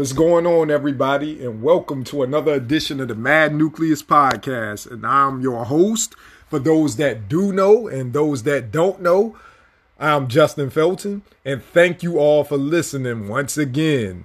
What's 0.00 0.14
going 0.14 0.46
on, 0.46 0.70
everybody? 0.70 1.44
And 1.44 1.62
welcome 1.62 2.04
to 2.04 2.22
another 2.22 2.54
edition 2.54 3.00
of 3.00 3.08
the 3.08 3.14
Mad 3.14 3.54
Nucleus 3.54 4.02
Podcast. 4.02 4.90
And 4.90 5.06
I'm 5.06 5.42
your 5.42 5.66
host. 5.66 6.14
For 6.48 6.58
those 6.58 6.96
that 6.96 7.28
do 7.28 7.52
know 7.52 7.86
and 7.86 8.14
those 8.14 8.44
that 8.44 8.70
don't 8.70 9.02
know, 9.02 9.36
I'm 9.98 10.28
Justin 10.28 10.70
Felton. 10.70 11.20
And 11.44 11.62
thank 11.62 12.02
you 12.02 12.18
all 12.18 12.44
for 12.44 12.56
listening 12.56 13.28
once 13.28 13.58
again. 13.58 14.24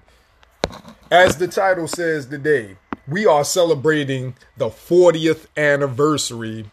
As 1.12 1.36
the 1.36 1.48
title 1.50 1.90
says 1.90 2.28
today, 2.28 2.78
we 3.06 3.26
are 3.26 3.44
celebrating 3.44 4.36
the 4.56 4.70
40th 4.70 5.48
anniversary 5.58 6.72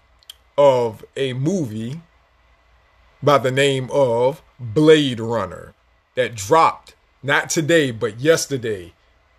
of 0.56 1.04
a 1.16 1.32
movie 1.32 2.02
by 3.20 3.38
the 3.38 3.50
name 3.50 3.90
of 3.92 4.42
Blade 4.60 5.18
Runner 5.18 5.74
that 6.14 6.36
dropped 6.36 6.94
not 7.22 7.50
today, 7.50 7.90
but 7.90 8.20
yesterday 8.20 8.92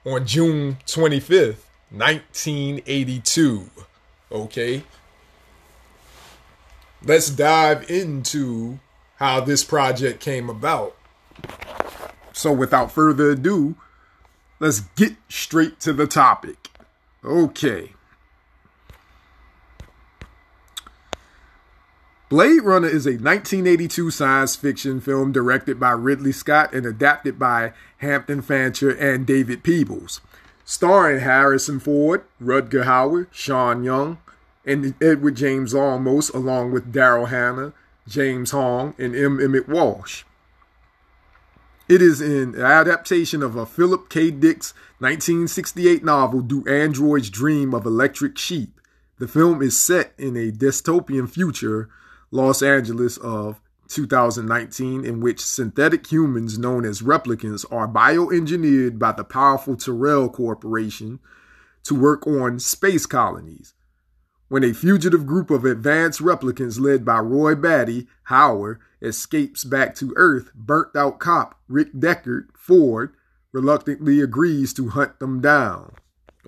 on 0.06 0.26
June 0.26 0.78
25th, 0.86 1.58
1982. 1.92 3.70
Okay. 4.32 4.83
Let's 7.04 7.30
dive 7.30 7.89
into 7.89 8.80
how 9.17 9.42
this 9.42 9.64
project 9.64 10.22
came 10.22 10.49
about. 10.49 10.95
So, 12.32 12.52
without 12.52 12.92
further 12.92 13.32
ado, 13.32 13.76
let's 14.60 14.80
get 14.95 15.14
straight 15.30 15.80
to 15.82 15.93
the 15.93 16.08
topic. 16.08 16.70
Okay. 17.23 17.93
Blade 22.33 22.64
Runner 22.64 22.88
is 22.88 23.05
a 23.05 23.11
1982 23.11 24.10
science 24.10 24.55
fiction 24.55 24.99
film 24.99 25.32
directed 25.32 25.80
by 25.80 25.92
Ridley 25.92 26.32
Scott 26.32 26.73
and 26.73 26.83
adapted 26.83 27.38
by 27.38 27.73
Hampton 27.99 28.42
Fancher 28.42 28.89
and 28.89 29.27
David 29.27 29.61
Peoples, 29.61 30.20
starring 30.66 31.20
Harrison 31.20 31.80
Ford, 31.80 32.23
Rutger 32.42 32.86
Hauer, 32.86 33.27
Sean 33.30 33.83
Young, 33.83 34.17
and 34.66 34.95
Edward 34.99 35.36
James 35.36 35.76
Olmos, 35.76 36.33
along 36.33 36.72
with 36.72 36.92
Daryl 36.92 37.30
Hannah, 37.30 37.72
James 38.08 38.49
Hong, 38.49 38.95
and 38.98 39.16
M. 39.16 39.39
Emmett 39.39 39.70
Walsh. 39.70 40.23
It 41.88 42.02
is 42.02 42.20
an 42.20 42.60
adaptation 42.60 43.43
of 43.43 43.55
a 43.55 43.67
Philip 43.67 44.10
K. 44.10 44.32
Dick's 44.32 44.73
1968 44.98 46.04
novel, 46.04 46.42
Do 46.42 46.66
Androids 46.66 47.30
Dream 47.30 47.76
of 47.76 47.86
Electric 47.86 48.39
Sheep? 48.39 48.82
The 49.20 49.27
film 49.27 49.61
is 49.61 49.80
set 49.80 50.14
in 50.17 50.36
a 50.36 50.52
dystopian 50.52 51.30
future 51.30 51.92
Los 52.33 52.64
Angeles 52.64 53.17
of 53.17 53.61
2019, 53.89 55.05
in 55.05 55.21
which 55.21 55.39
synthetic 55.39 56.11
humans 56.11 56.58
known 56.58 56.83
as 56.83 57.04
replicants 57.04 57.64
are 57.71 57.88
bioengineered 57.88 58.98
by 58.98 59.11
the 59.11 59.23
powerful 59.23 59.76
Tyrell 59.76 60.30
Corporation 60.30 61.20
to 61.83 61.93
work 61.93 62.26
on 62.26 62.58
space 62.58 63.05
colonies. 63.05 63.76
When 64.48 64.64
a 64.64 64.73
fugitive 64.73 65.27
group 65.27 65.52
of 65.52 65.64
advanced 65.64 66.22
replicants 66.22 66.80
led 66.80 67.05
by 67.05 67.20
Roy 67.20 67.54
Batty, 67.54 68.08
Hauer, 68.30 68.80
escapes 68.99 69.64
back 69.64 69.93
to 69.95 70.11
Earth, 70.16 70.55
burnt 70.55 70.95
out 70.95 71.20
cop 71.20 71.60
Rick 71.67 71.93
Deckard, 71.93 72.48
Ford, 72.58 73.14
reluctantly 73.52 74.22
agrees 74.22 74.73
to 74.73 74.89
hunt 74.89 75.20
them 75.20 75.39
down. 75.39 75.93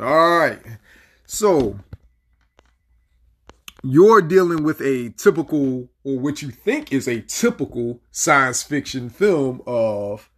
All 0.02 0.40
right. 0.40 0.62
So, 1.28 1.80
you're 3.88 4.22
dealing 4.22 4.64
with 4.64 4.82
a 4.82 5.10
typical, 5.10 5.90
or 6.04 6.18
what 6.18 6.42
you 6.42 6.50
think 6.50 6.92
is 6.92 7.08
a 7.08 7.22
typical 7.22 8.02
science 8.12 8.64
fiction 8.64 9.10
film 9.10 9.62
of 9.68 10.30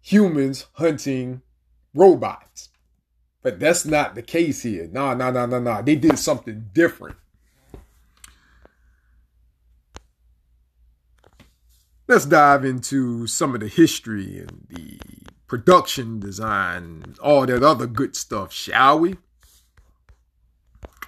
humans 0.00 0.66
hunting 0.74 1.42
robots. 1.92 2.68
But 3.42 3.58
that's 3.58 3.84
not 3.84 4.14
the 4.14 4.22
case 4.22 4.62
here. 4.62 4.88
Nah, 4.90 5.14
nah, 5.14 5.30
nah, 5.32 5.46
nah, 5.46 5.58
nah. 5.58 5.82
They 5.82 5.96
did 5.96 6.18
something 6.18 6.70
different. 6.72 7.16
Let's 12.06 12.26
dive 12.26 12.64
into 12.64 13.26
some 13.26 13.54
of 13.54 13.60
the 13.60 13.68
history 13.68 14.38
and 14.38 14.66
the 14.68 15.00
production 15.48 16.20
design, 16.20 17.16
all 17.20 17.44
that 17.46 17.62
other 17.62 17.86
good 17.86 18.14
stuff, 18.14 18.52
shall 18.52 19.00
we? 19.00 19.16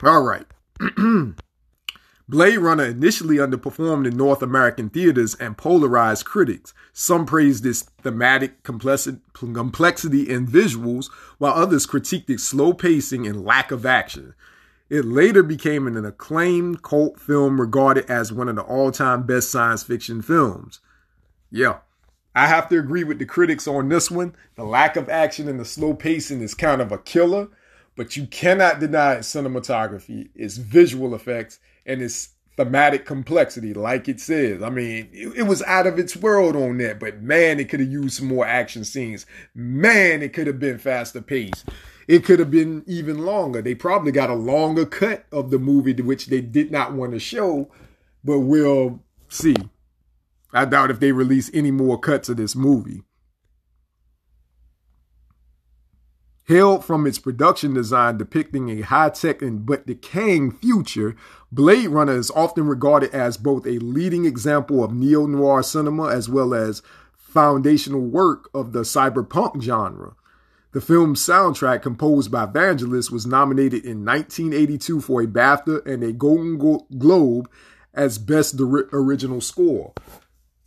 All 0.03 0.23
right. 0.23 0.47
Blade 2.29 2.59
Runner 2.59 2.87
initially 2.87 3.37
underperformed 3.37 4.05
in 4.05 4.17
North 4.17 4.43
American 4.43 4.89
theaters 4.91 5.37
and 5.37 5.57
polarized 5.57 6.25
critics. 6.25 6.75
Some 6.93 7.25
praised 7.25 7.65
its 7.65 7.83
thematic 8.03 8.65
complexity 8.65 10.33
and 10.33 10.49
visuals, 10.49 11.09
while 11.39 11.55
others 11.55 11.87
critiqued 11.87 12.29
its 12.29 12.43
slow 12.43 12.73
pacing 12.73 13.29
and 13.29 13.45
lack 13.45 13.71
of 13.71 13.87
action. 13.87 14.35
It 14.91 15.05
later 15.05 15.45
became 15.45 15.87
an 15.87 16.05
acclaimed 16.05 16.83
cult 16.83 17.21
film 17.21 17.61
regarded 17.61 18.11
as 18.11 18.33
one 18.33 18.49
of 18.49 18.57
the 18.57 18.63
all 18.63 18.91
time 18.91 19.25
best 19.25 19.51
science 19.51 19.85
fiction 19.85 20.21
films. 20.21 20.81
Yeah, 21.51 21.79
I 22.34 22.49
have 22.49 22.69
to 22.71 22.79
agree 22.79 23.05
with 23.05 23.21
the 23.21 23.25
critics 23.25 23.69
on 23.69 23.89
this 23.89 24.11
one. 24.11 24.34
The 24.57 24.65
lack 24.65 24.97
of 24.97 25.09
action 25.09 25.49
and 25.49 25.61
the 25.61 25.65
slow 25.65 25.95
pacing 25.95 26.41
is 26.41 26.55
kind 26.55 26.83
of 26.83 26.91
a 26.91 26.99
killer, 26.99 27.49
but 27.97 28.17
you 28.17 28.27
cannot 28.27 28.81
deny 28.81 29.15
its 29.15 29.33
cinematography, 29.33 30.31
its 30.34 30.57
visual 30.57 31.15
effects, 31.15 31.61
and 31.86 32.03
its 32.03 32.30
thematic 32.56 33.04
complexity, 33.04 33.74
like 33.74 34.09
it 34.09 34.21
says. 34.21 34.62
I 34.62 34.71
mean, 34.71 35.09
it, 35.12 35.38
it, 35.38 35.42
was 35.42 35.62
out 35.62 35.86
of 35.86 35.98
its 35.98 36.16
world 36.16 36.56
on 36.56 36.78
that, 36.78 36.98
but 36.98 37.22
man, 37.22 37.60
it 37.60 37.68
could 37.68 37.80
have 37.80 37.92
used 37.92 38.16
some 38.16 38.28
more 38.28 38.47
action 38.47 38.84
scenes. 38.84 39.27
Man, 39.54 40.22
it 40.22 40.33
could 40.33 40.47
have 40.47 40.59
been 40.59 40.78
faster 40.78 41.21
paced. 41.21 41.68
It 42.09 42.24
could 42.24 42.38
have 42.38 42.50
been 42.50 42.83
even 42.86 43.24
longer. 43.24 43.60
They 43.60 43.74
probably 43.74 44.12
got 44.12 44.30
a 44.30 44.34
longer 44.34 44.86
cut 44.86 45.27
of 45.33 45.50
the 45.50 45.59
movie, 45.59 45.92
which 45.94 46.27
they 46.27 46.41
did 46.41 46.71
not 46.71 46.92
want 46.92 47.12
to 47.12 47.18
show, 47.18 47.71
but 48.24 48.41
we'll 48.41 49.03
see. 49.28 49.56
I 50.53 50.65
doubt 50.65 50.91
if 50.91 51.00
they 51.00 51.12
release 51.12 51.50
any 51.53 51.71
more 51.71 51.98
cuts 51.98 52.28
of 52.28 52.36
this 52.36 52.56
movie. 52.56 53.03
Hailed 56.47 56.84
from 56.84 57.09
its 57.09 57.19
production 57.19 57.75
design 57.75 58.19
depicting 58.19 58.69
a 58.71 58.83
high 58.83 59.10
tech 59.10 59.43
and 59.43 59.66
but 59.66 59.84
decaying 59.84 60.53
future, 60.53 61.16
Blade 61.51 61.89
Runner 61.89 62.16
is 62.16 62.31
often 62.31 62.69
regarded 62.69 63.10
as 63.10 63.37
both 63.37 63.66
a 63.66 63.81
leading 63.81 64.25
example 64.25 64.84
of 64.84 64.93
neo 64.93 65.27
noir 65.27 65.65
cinema 65.65 66.07
as 66.09 66.28
well 66.28 66.54
as 66.54 66.83
foundational 67.16 68.01
work 68.01 68.48
of 68.54 68.72
the 68.72 68.83
cyberpunk 68.83 69.60
genre. 69.60 70.15
The 70.71 70.81
film's 70.81 71.21
soundtrack, 71.21 71.83
composed 71.83 72.31
by 72.31 72.47
Vangelis, 72.47 73.10
was 73.10 73.27
nominated 73.27 73.84
in 73.84 74.04
1982 74.04 75.01
for 75.01 75.22
a 75.22 75.27
BAFTA 75.27 75.84
and 75.84 76.04
a 76.04 76.13
Golden 76.13 76.59
Globe 76.59 77.51
as 77.93 78.19
Best 78.19 78.60
Original 78.60 79.41
Score. 79.41 79.95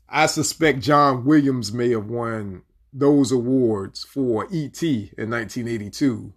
I 0.09 0.25
suspect 0.25 0.81
John 0.81 1.23
Williams 1.23 1.71
may 1.71 1.91
have 1.91 2.07
won 2.09 2.63
those 2.91 3.31
awards 3.31 4.03
for 4.03 4.47
E.T. 4.51 5.11
in 5.17 5.29
1982. 5.29 6.33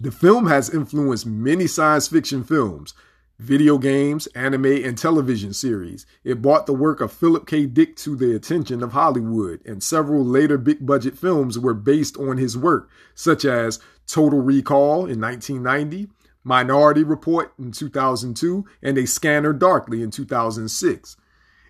The 0.00 0.12
film 0.12 0.46
has 0.46 0.72
influenced 0.72 1.26
many 1.26 1.66
science 1.66 2.06
fiction 2.06 2.44
films, 2.44 2.94
video 3.38 3.78
games, 3.78 4.26
anime, 4.28 4.64
and 4.64 4.96
television 4.96 5.52
series. 5.52 6.06
It 6.22 6.40
brought 6.40 6.66
the 6.66 6.72
work 6.72 7.00
of 7.00 7.12
Philip 7.12 7.46
K. 7.46 7.66
Dick 7.66 7.96
to 7.96 8.16
the 8.16 8.34
attention 8.34 8.82
of 8.82 8.92
Hollywood, 8.92 9.60
and 9.66 9.82
several 9.82 10.24
later 10.24 10.56
big 10.56 10.84
budget 10.84 11.18
films 11.18 11.58
were 11.58 11.74
based 11.74 12.16
on 12.16 12.36
his 12.36 12.56
work, 12.56 12.88
such 13.14 13.44
as 13.44 13.80
Total 14.06 14.40
Recall 14.40 15.06
in 15.06 15.20
1990, 15.20 16.08
Minority 16.44 17.02
Report 17.02 17.52
in 17.58 17.72
2002, 17.72 18.64
and 18.82 18.98
A 18.98 19.06
Scanner 19.06 19.52
Darkly 19.52 20.02
in 20.02 20.10
2006. 20.10 21.16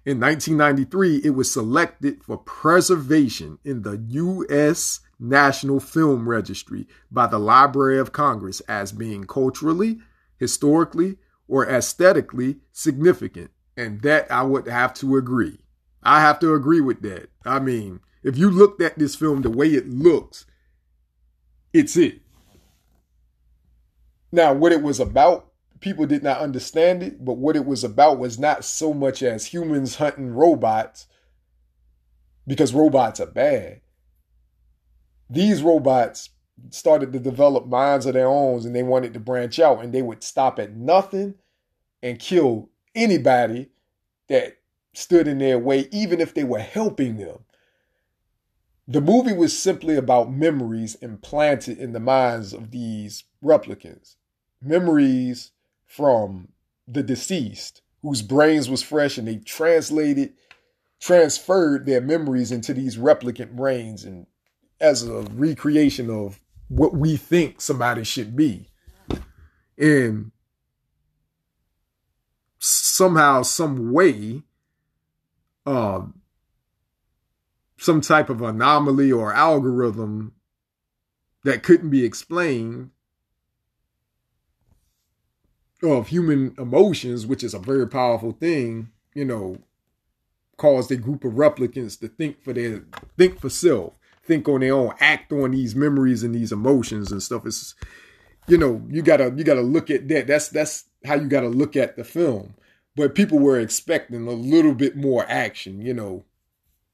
In 0.08 0.20
1993, 0.20 1.16
it 1.22 1.34
was 1.34 1.52
selected 1.52 2.24
for 2.24 2.38
preservation 2.38 3.58
in 3.62 3.82
the 3.82 4.02
U.S. 4.08 5.00
National 5.20 5.80
Film 5.80 6.26
Registry 6.26 6.88
by 7.10 7.26
the 7.26 7.38
Library 7.38 7.98
of 7.98 8.10
Congress 8.10 8.60
as 8.60 8.90
being 8.90 9.24
culturally, 9.24 9.98
historically, 10.38 11.18
or 11.46 11.68
aesthetically 11.68 12.56
significant. 12.72 13.50
And 13.76 14.00
that 14.00 14.32
I 14.32 14.44
would 14.44 14.66
have 14.66 14.94
to 14.94 15.18
agree. 15.18 15.58
I 16.02 16.22
have 16.22 16.38
to 16.38 16.54
agree 16.54 16.80
with 16.80 17.02
that. 17.02 17.28
I 17.44 17.58
mean, 17.58 18.00
if 18.22 18.38
you 18.38 18.50
looked 18.50 18.80
at 18.80 18.98
this 18.98 19.14
film 19.14 19.42
the 19.42 19.50
way 19.50 19.66
it 19.66 19.90
looks, 19.90 20.46
it's 21.74 21.98
it. 21.98 22.22
Now, 24.32 24.54
what 24.54 24.72
it 24.72 24.80
was 24.80 25.00
about, 25.00 25.47
people 25.80 26.06
did 26.06 26.22
not 26.22 26.40
understand 26.40 27.02
it, 27.02 27.24
but 27.24 27.34
what 27.34 27.56
it 27.56 27.66
was 27.66 27.84
about 27.84 28.18
was 28.18 28.38
not 28.38 28.64
so 28.64 28.92
much 28.92 29.22
as 29.22 29.46
humans 29.46 29.96
hunting 29.96 30.30
robots 30.30 31.06
because 32.46 32.74
robots 32.74 33.20
are 33.20 33.26
bad. 33.26 33.80
These 35.30 35.62
robots 35.62 36.30
started 36.70 37.12
to 37.12 37.18
develop 37.18 37.66
minds 37.66 38.06
of 38.06 38.14
their 38.14 38.26
own 38.26 38.64
and 38.66 38.74
they 38.74 38.82
wanted 38.82 39.14
to 39.14 39.20
branch 39.20 39.60
out 39.60 39.84
and 39.84 39.92
they 39.92 40.02
would 40.02 40.22
stop 40.22 40.58
at 40.58 40.74
nothing 40.74 41.34
and 42.02 42.18
kill 42.18 42.70
anybody 42.94 43.68
that 44.28 44.58
stood 44.94 45.28
in 45.28 45.38
their 45.38 45.58
way, 45.58 45.88
even 45.92 46.20
if 46.20 46.34
they 46.34 46.44
were 46.44 46.58
helping 46.58 47.18
them. 47.18 47.38
The 48.86 49.00
movie 49.02 49.34
was 49.34 49.56
simply 49.56 49.96
about 49.96 50.32
memories 50.32 50.94
implanted 50.96 51.78
in 51.78 51.92
the 51.92 52.00
minds 52.00 52.54
of 52.54 52.70
these 52.70 53.24
replicants. 53.44 54.16
Memories 54.62 55.52
from 55.88 56.48
the 56.86 57.02
deceased 57.02 57.82
whose 58.02 58.22
brains 58.22 58.70
was 58.70 58.82
fresh 58.82 59.18
and 59.18 59.26
they 59.26 59.36
translated 59.36 60.32
transferred 61.00 61.86
their 61.86 62.00
memories 62.00 62.52
into 62.52 62.74
these 62.74 62.96
replicant 62.96 63.52
brains 63.52 64.04
and 64.04 64.26
as 64.80 65.02
a 65.02 65.22
recreation 65.32 66.10
of 66.10 66.40
what 66.68 66.94
we 66.94 67.16
think 67.16 67.60
somebody 67.60 68.04
should 68.04 68.36
be. 68.36 68.68
And 69.76 70.32
somehow, 72.58 73.42
some 73.42 73.92
way, 73.92 74.42
uh, 75.66 76.02
some 77.78 78.00
type 78.00 78.28
of 78.28 78.42
anomaly 78.42 79.12
or 79.12 79.32
algorithm 79.32 80.34
that 81.44 81.62
couldn't 81.62 81.90
be 81.90 82.04
explained 82.04 82.90
of 85.82 86.08
human 86.08 86.54
emotions, 86.58 87.26
which 87.26 87.44
is 87.44 87.54
a 87.54 87.58
very 87.58 87.86
powerful 87.86 88.32
thing, 88.32 88.90
you 89.14 89.24
know, 89.24 89.58
caused 90.56 90.90
a 90.90 90.96
group 90.96 91.24
of 91.24 91.34
replicants 91.34 91.98
to 92.00 92.08
think 92.08 92.42
for 92.42 92.52
their 92.52 92.84
think 93.16 93.40
for 93.40 93.48
self, 93.48 93.98
think 94.24 94.48
on 94.48 94.60
their 94.60 94.74
own, 94.74 94.92
act 95.00 95.32
on 95.32 95.52
these 95.52 95.74
memories 95.74 96.22
and 96.22 96.34
these 96.34 96.52
emotions 96.52 97.12
and 97.12 97.22
stuff. 97.22 97.46
It's 97.46 97.74
you 98.48 98.58
know, 98.58 98.82
you 98.90 99.02
gotta 99.02 99.32
you 99.36 99.44
gotta 99.44 99.62
look 99.62 99.90
at 99.90 100.08
that. 100.08 100.26
That's 100.26 100.48
that's 100.48 100.84
how 101.04 101.14
you 101.14 101.28
gotta 101.28 101.48
look 101.48 101.76
at 101.76 101.96
the 101.96 102.04
film. 102.04 102.54
But 102.96 103.14
people 103.14 103.38
were 103.38 103.60
expecting 103.60 104.26
a 104.26 104.32
little 104.32 104.74
bit 104.74 104.96
more 104.96 105.24
action, 105.28 105.80
you 105.80 105.94
know. 105.94 106.24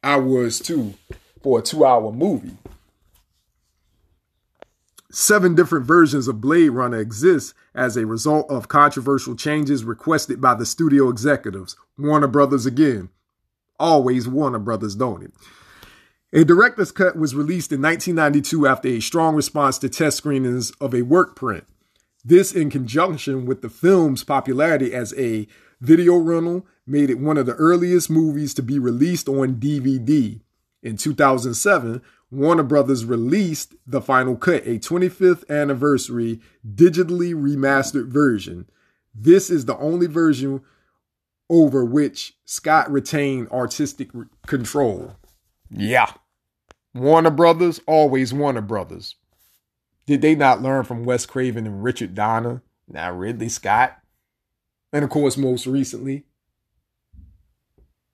I 0.03 0.17
was 0.17 0.59
too 0.59 0.95
for 1.43 1.61
a 1.61 1.63
two 1.63 1.85
hour 1.85 2.13
movie. 2.13 2.57
Seven 5.17 5.55
different 5.55 5.87
versions 5.87 6.27
of 6.27 6.41
Blade 6.41 6.71
Runner 6.71 6.99
exist 6.99 7.55
as 7.73 7.97
a 7.97 8.05
result 8.05 8.51
of 8.51 8.67
controversial 8.67 9.37
changes 9.37 9.85
requested 9.85 10.41
by 10.41 10.57
the 10.57 10.67
studio 10.67 11.09
executives. 11.09 11.77
Warner 11.97 12.27
Brothers 12.27 12.67
again. 12.67 13.11
Always 13.79 14.27
Warner 14.27 14.59
Brothers, 14.59 14.97
don't 14.97 15.23
it? 15.23 15.33
A 16.33 16.45
director's 16.45 16.91
cut 16.91 17.17
was 17.17 17.33
released 17.33 17.71
in 17.71 17.81
1992 17.81 18.67
after 18.67 18.89
a 18.89 18.99
strong 18.99 19.37
response 19.37 19.79
to 19.79 19.89
test 19.89 20.17
screenings 20.17 20.73
of 20.81 20.93
a 20.93 21.03
work 21.03 21.37
print. 21.37 21.65
This, 22.25 22.53
in 22.53 22.69
conjunction 22.69 23.47
with 23.47 23.63
the 23.63 23.69
film's 23.69 24.25
popularity 24.25 24.93
as 24.93 25.15
a 25.17 25.47
video 25.81 26.17
rental, 26.17 26.67
made 26.89 27.09
it 27.09 27.21
one 27.21 27.39
of 27.39 27.47
the 27.47 27.55
earliest 27.55 28.11
movies 28.11 28.53
to 28.55 28.63
be 28.63 28.81
released 28.81 29.29
on 29.29 29.61
DVD. 29.61 30.41
In 30.83 30.97
2007, 30.97 32.03
Warner 32.35 32.63
Brothers 32.63 33.05
released 33.05 33.75
the 33.87 34.01
final 34.01 34.37
cut, 34.37 34.67
a 34.67 34.79
25th 34.79 35.49
anniversary 35.49 36.41
digitally 36.67 37.35
remastered 37.35 38.09
version. 38.09 38.69
This 39.15 39.51
is 39.51 39.65
the 39.65 39.77
only 39.79 40.07
version 40.07 40.63
over 41.49 41.85
which 41.85 42.37
Scott 42.45 42.91
retained 42.91 43.49
artistic 43.51 44.11
control. 44.47 45.17
Yeah. 45.71 46.13
Warner 46.95 47.31
Brothers, 47.31 47.81
always 47.87 48.33
Warner 48.33 48.61
Brothers. 48.61 49.17
Did 50.07 50.21
they 50.21 50.35
not 50.35 50.63
learn 50.63 50.85
from 50.85 51.05
Wes 51.05 51.27
Craven 51.27 51.67
and 51.67 51.83
Richard 51.83 52.15
Donner? 52.15 52.63
Now 52.89 53.13
Ridley 53.13 53.49
Scott. 53.49 53.99
And 54.93 55.05
of 55.05 55.11
course, 55.11 55.37
most 55.37 55.67
recently, 55.67 56.25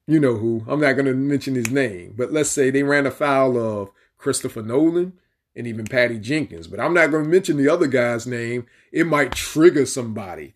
you 0.06 0.18
know 0.20 0.36
who. 0.36 0.64
I'm 0.66 0.80
not 0.80 0.94
going 0.94 1.06
to 1.06 1.14
mention 1.14 1.54
his 1.54 1.70
name, 1.70 2.14
but 2.16 2.32
let's 2.32 2.50
say 2.50 2.70
they 2.70 2.82
ran 2.82 3.06
afoul 3.06 3.58
of 3.58 3.90
Christopher 4.20 4.62
Nolan, 4.62 5.14
and 5.56 5.66
even 5.66 5.86
Patty 5.86 6.18
Jenkins. 6.18 6.66
But 6.66 6.80
I'm 6.80 6.94
not 6.94 7.10
going 7.10 7.24
to 7.24 7.30
mention 7.30 7.56
the 7.56 7.68
other 7.68 7.86
guy's 7.86 8.26
name. 8.26 8.66
It 8.92 9.06
might 9.06 9.32
trigger 9.32 9.86
somebody. 9.86 10.54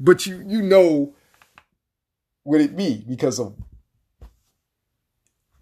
But 0.00 0.26
you 0.26 0.44
you 0.46 0.60
know 0.60 1.14
what 2.42 2.60
it 2.60 2.76
be 2.76 3.04
because 3.08 3.38
of 3.38 3.54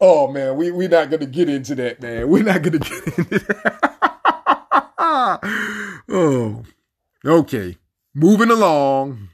Oh 0.01 0.27
man, 0.33 0.57
we 0.57 0.73
we're 0.73 0.89
not 0.89 1.11
gonna 1.11 1.27
get 1.27 1.49
into 1.49 1.77
that, 1.77 2.03
man. 2.03 2.29
We're 2.29 2.43
not 2.43 2.63
gonna 2.63 2.79
get 2.79 3.19
into 3.19 3.39
that. 3.39 3.93
oh. 6.09 6.65
Okay. 7.25 7.77
Moving 8.15 8.51
along. 8.51 9.29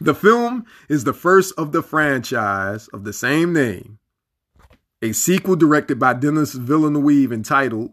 The 0.00 0.14
film 0.14 0.64
is 0.88 1.04
the 1.04 1.12
first 1.12 1.52
of 1.58 1.72
the 1.72 1.82
franchise 1.82 2.88
of 2.88 3.04
the 3.04 3.12
same 3.12 3.52
name 3.52 3.98
a 5.00 5.12
sequel 5.12 5.54
directed 5.54 5.98
by 5.98 6.12
Denis 6.12 6.54
Villeneuve 6.54 7.32
entitled 7.32 7.92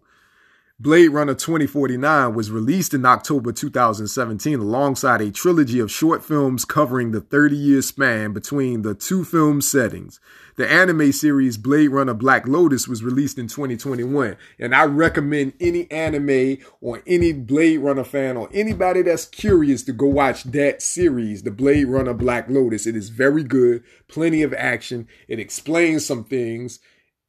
Blade 0.78 1.08
Runner 1.08 1.34
2049 1.34 2.34
was 2.36 2.52
released 2.52 2.94
in 2.94 3.06
October 3.06 3.54
2017 3.54 4.60
alongside 4.60 5.22
a 5.22 5.32
trilogy 5.32 5.80
of 5.80 5.90
short 5.90 6.22
films 6.22 6.66
covering 6.66 7.12
the 7.12 7.22
30 7.22 7.56
year 7.56 7.82
span 7.82 8.34
between 8.34 8.82
the 8.82 8.94
two 8.94 9.24
film 9.24 9.62
settings. 9.62 10.20
The 10.58 10.70
anime 10.70 11.14
series 11.14 11.56
Blade 11.56 11.92
Runner 11.92 12.14
Black 12.14 12.46
Lotus 12.46 12.90
was 12.90 13.06
released 13.06 13.38
in 13.40 13.48
2021, 13.48 14.36
and 14.60 14.76
I 14.76 14.84
recommend 14.84 15.54
any 15.62 15.90
anime 15.90 16.58
or 16.82 17.02
any 17.08 17.32
Blade 17.32 17.78
Runner 17.78 18.04
fan 18.04 18.36
or 18.36 18.50
anybody 18.52 19.02
that's 19.02 19.26
curious 19.26 19.82
to 19.84 19.94
go 19.94 20.08
watch 20.08 20.44
that 20.44 20.82
series, 20.82 21.44
the 21.44 21.52
Blade 21.52 21.88
Runner 21.88 22.14
Black 22.14 22.50
Lotus. 22.50 22.86
It 22.86 22.98
is 22.98 23.08
very 23.08 23.46
good, 23.46 23.82
plenty 24.10 24.44
of 24.44 24.54
action, 24.54 25.08
it 25.30 25.40
explains 25.40 26.06
some 26.06 26.26
things 26.26 26.80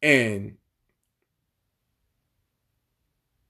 and 0.06 0.56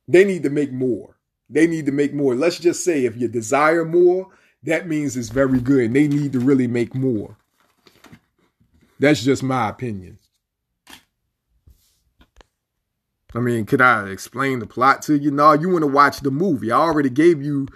they 0.09 0.25
need 0.25 0.43
to 0.45 0.51
make 0.51 0.73
more. 0.73 1.19
They 1.51 1.67
need 1.67 1.85
to 1.85 1.93
make 1.93 2.15
more. 2.15 2.35
Let's 2.35 2.59
just 2.59 2.83
say 2.83 3.05
if 3.05 3.15
you 3.15 3.29
desire 3.29 3.85
more, 3.85 4.29
that 4.63 4.89
means 4.89 5.19
it's 5.19 5.29
very 5.29 5.61
good. 5.61 5.85
And 5.85 5.97
they 5.97 6.09
need 6.09 6.33
to 6.33 6.41
really 6.41 6.67
make 6.67 6.95
more. 6.95 7.37
That's 8.99 9.23
just 9.23 9.43
my 9.43 9.69
opinion. 9.69 10.19
I 13.35 13.41
mean, 13.41 13.67
could 13.67 13.83
I 13.83 14.09
explain 14.09 14.61
the 14.61 14.67
plot 14.67 15.03
to 15.03 15.19
you? 15.19 15.31
No, 15.31 15.53
you 15.53 15.69
want 15.69 15.83
to 15.83 15.89
watch 15.89 16.21
the 16.21 16.31
movie. 16.31 16.73
I 16.73 16.79
already 16.79 17.11
gave 17.11 17.43
you, 17.43 17.69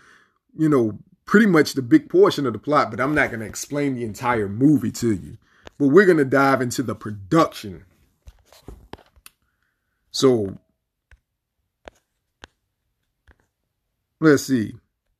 you 0.57 0.71
know, 0.71 0.99
pretty 1.27 1.45
much 1.45 1.75
the 1.75 1.83
big 1.83 2.09
portion 2.09 2.47
of 2.47 2.55
the 2.55 2.59
plot, 2.59 2.91
but 2.91 2.99
I'm 2.99 3.15
not 3.15 3.29
going 3.29 3.41
to 3.41 3.47
explain 3.47 3.95
the 3.95 4.05
entire 4.05 4.49
movie 4.49 4.93
to 4.93 5.13
you. 5.13 5.37
But 5.77 5.89
we're 5.89 6.07
going 6.07 6.17
to 6.17 6.25
dive 6.25 6.63
into 6.63 6.83
the 6.83 6.95
production 6.95 7.85
so 10.11 10.59
let's 14.21 14.45
see. 14.45 14.75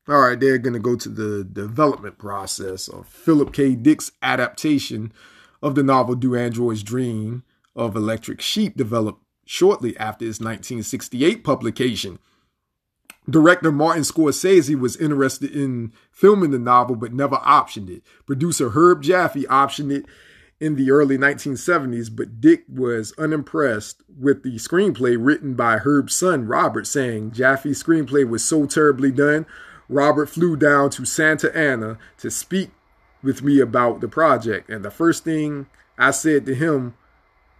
All 0.07 0.19
right, 0.19 0.39
they're 0.39 0.57
going 0.57 0.73
to 0.73 0.79
go 0.79 0.95
to 0.95 1.09
the 1.09 1.43
development 1.43 2.17
process 2.17 2.87
of 2.87 3.07
Philip 3.07 3.53
K. 3.53 3.75
Dick's 3.75 4.11
adaptation 4.21 5.13
of 5.61 5.75
the 5.75 5.83
novel 5.83 6.15
Do 6.15 6.35
Androids 6.35 6.83
Dream 6.83 7.43
of 7.75 7.95
Electric 7.95 8.41
Sheep, 8.41 8.75
developed 8.75 9.23
shortly 9.45 9.95
after 9.97 10.25
its 10.25 10.39
1968 10.39 11.43
publication. 11.43 12.19
Director 13.29 13.71
Martin 13.71 14.03
Scorsese 14.03 14.77
was 14.77 14.97
interested 14.97 15.51
in 15.51 15.93
filming 16.11 16.51
the 16.51 16.59
novel 16.59 16.95
but 16.95 17.13
never 17.13 17.37
optioned 17.37 17.89
it. 17.89 18.03
Producer 18.25 18.71
Herb 18.71 19.03
Jaffe 19.03 19.45
optioned 19.45 19.91
it 19.91 20.05
in 20.61 20.75
the 20.75 20.91
early 20.91 21.17
1970s, 21.17 22.15
but 22.15 22.39
Dick 22.39 22.63
was 22.69 23.13
unimpressed 23.17 24.03
with 24.19 24.43
the 24.43 24.57
screenplay 24.57 25.17
written 25.19 25.55
by 25.55 25.77
Herb's 25.77 26.15
son, 26.15 26.45
Robert, 26.47 26.85
saying 26.85 27.31
Jaffe's 27.31 27.83
screenplay 27.83 28.29
was 28.29 28.45
so 28.45 28.67
terribly 28.67 29.11
done. 29.11 29.47
Robert 29.89 30.29
flew 30.29 30.55
down 30.55 30.91
to 30.91 31.03
Santa 31.03 31.53
Ana 31.57 31.97
to 32.19 32.29
speak 32.29 32.69
with 33.23 33.41
me 33.41 33.59
about 33.59 34.01
the 34.01 34.07
project. 34.07 34.69
And 34.69 34.85
the 34.85 34.91
first 34.91 35.23
thing 35.23 35.65
I 35.97 36.11
said 36.11 36.45
to 36.45 36.53
him 36.53 36.93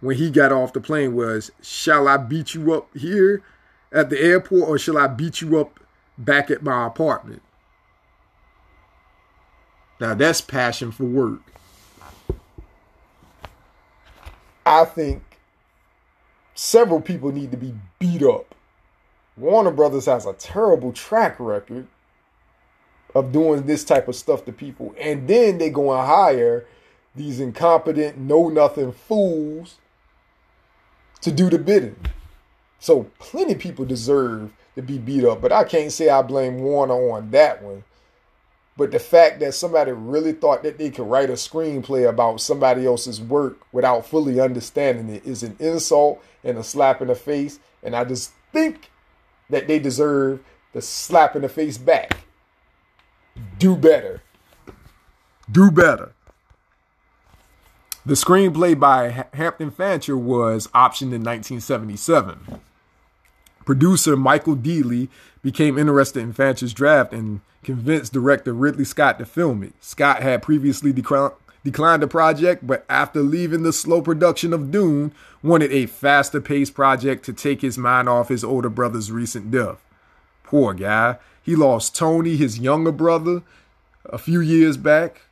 when 0.00 0.16
he 0.16 0.30
got 0.30 0.52
off 0.52 0.72
the 0.72 0.80
plane 0.80 1.14
was, 1.14 1.50
Shall 1.60 2.06
I 2.06 2.18
beat 2.18 2.54
you 2.54 2.72
up 2.72 2.88
here 2.96 3.42
at 3.90 4.10
the 4.10 4.20
airport 4.20 4.68
or 4.68 4.78
shall 4.78 4.96
I 4.96 5.08
beat 5.08 5.40
you 5.40 5.58
up 5.58 5.80
back 6.16 6.52
at 6.52 6.62
my 6.62 6.86
apartment? 6.86 7.42
Now 10.00 10.14
that's 10.14 10.40
passion 10.40 10.92
for 10.92 11.04
work. 11.04 11.51
I 14.64 14.84
think 14.84 15.22
several 16.54 17.00
people 17.00 17.32
need 17.32 17.50
to 17.50 17.56
be 17.56 17.74
beat 17.98 18.22
up. 18.22 18.54
Warner 19.36 19.70
Brothers 19.70 20.06
has 20.06 20.26
a 20.26 20.34
terrible 20.34 20.92
track 20.92 21.36
record 21.38 21.86
of 23.14 23.32
doing 23.32 23.66
this 23.66 23.84
type 23.84 24.08
of 24.08 24.16
stuff 24.16 24.44
to 24.44 24.52
people. 24.52 24.94
And 24.98 25.28
then 25.28 25.58
they 25.58 25.70
go 25.70 25.92
and 25.92 26.06
hire 26.06 26.66
these 27.14 27.40
incompetent, 27.40 28.18
know 28.18 28.48
nothing 28.48 28.92
fools 28.92 29.78
to 31.20 31.30
do 31.30 31.50
the 31.50 31.58
bidding. 31.58 31.96
So 32.78 33.10
plenty 33.18 33.54
people 33.54 33.84
deserve 33.84 34.52
to 34.74 34.82
be 34.82 34.98
beat 34.98 35.24
up, 35.24 35.40
but 35.40 35.52
I 35.52 35.64
can't 35.64 35.92
say 35.92 36.08
I 36.08 36.22
blame 36.22 36.60
Warner 36.60 36.94
on 36.94 37.30
that 37.30 37.62
one. 37.62 37.84
But 38.76 38.90
the 38.90 38.98
fact 38.98 39.40
that 39.40 39.54
somebody 39.54 39.92
really 39.92 40.32
thought 40.32 40.62
that 40.62 40.78
they 40.78 40.90
could 40.90 41.08
write 41.08 41.28
a 41.28 41.34
screenplay 41.34 42.08
about 42.08 42.40
somebody 42.40 42.86
else's 42.86 43.20
work 43.20 43.58
without 43.70 44.06
fully 44.06 44.40
understanding 44.40 45.08
it 45.10 45.26
is 45.26 45.42
an 45.42 45.56
insult 45.58 46.24
and 46.42 46.56
a 46.56 46.64
slap 46.64 47.02
in 47.02 47.08
the 47.08 47.14
face. 47.14 47.58
And 47.82 47.94
I 47.94 48.04
just 48.04 48.32
think 48.52 48.90
that 49.50 49.68
they 49.68 49.78
deserve 49.78 50.40
the 50.72 50.80
slap 50.80 51.36
in 51.36 51.42
the 51.42 51.48
face 51.48 51.76
back. 51.76 52.18
Do 53.58 53.76
better. 53.76 54.22
Do 55.50 55.70
better. 55.70 56.12
The 58.04 58.14
screenplay 58.14 58.78
by 58.78 59.26
Hampton 59.32 59.70
Fancher 59.70 60.16
was 60.16 60.66
optioned 60.68 61.12
in 61.12 61.22
1977. 61.22 62.60
Producer 63.64 64.16
Michael 64.16 64.56
Deeley 64.56 65.08
became 65.42 65.78
interested 65.78 66.20
in 66.20 66.32
Fancher's 66.32 66.72
draft 66.72 67.12
and 67.12 67.40
convinced 67.62 68.12
director 68.12 68.52
Ridley 68.52 68.84
Scott 68.84 69.18
to 69.18 69.24
film 69.24 69.62
it. 69.62 69.72
Scott 69.80 70.22
had 70.22 70.42
previously 70.42 70.92
declined 70.92 72.02
the 72.02 72.08
project, 72.08 72.66
but 72.66 72.84
after 72.88 73.20
leaving 73.20 73.62
the 73.62 73.72
slow 73.72 74.00
production 74.02 74.52
of 74.52 74.70
Dune, 74.70 75.12
wanted 75.42 75.72
a 75.72 75.86
faster 75.86 76.40
paced 76.40 76.74
project 76.74 77.24
to 77.24 77.32
take 77.32 77.60
his 77.60 77.76
mind 77.76 78.08
off 78.08 78.28
his 78.28 78.44
older 78.44 78.68
brother's 78.68 79.10
recent 79.10 79.50
death. 79.50 79.82
Poor 80.44 80.74
guy. 80.74 81.18
He 81.42 81.56
lost 81.56 81.96
Tony, 81.96 82.36
his 82.36 82.60
younger 82.60 82.92
brother, 82.92 83.42
a 84.04 84.18
few 84.18 84.40
years 84.40 84.76
back, 84.76 85.22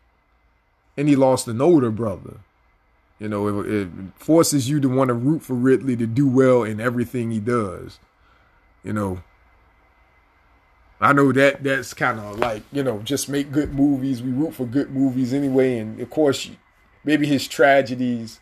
and 0.97 1.09
he 1.09 1.15
lost 1.15 1.47
an 1.47 1.61
older 1.61 1.91
brother. 1.91 2.39
You 3.21 3.29
know, 3.29 3.61
it, 3.61 3.73
it 3.73 3.89
forces 4.17 4.69
you 4.69 4.81
to 4.81 4.89
want 4.89 5.09
to 5.09 5.15
root 5.15 5.43
for 5.43 5.55
Ridley 5.55 5.95
to 5.97 6.07
do 6.07 6.27
well 6.27 6.65
in 6.65 6.81
everything 6.81 7.31
he 7.31 7.39
does. 7.39 8.01
You 8.83 8.93
know, 8.95 9.23
I 11.01 11.13
know 11.15 11.33
that 11.33 11.63
that's 11.63 11.95
kind 11.95 12.21
of 12.21 12.39
like 12.39 12.63
you 12.73 12.83
know 12.83 13.01
just 13.01 13.29
make 13.29 13.51
good 13.51 13.75
movies. 13.75 14.23
We 14.23 14.31
root 14.31 14.55
for 14.55 14.67
good 14.67 14.91
movies 14.91 15.33
anyway, 15.33 15.79
and 15.79 16.01
of 16.01 16.11
course, 16.11 16.51
maybe 17.05 17.27
his 17.27 17.49
tragedies 17.49 18.41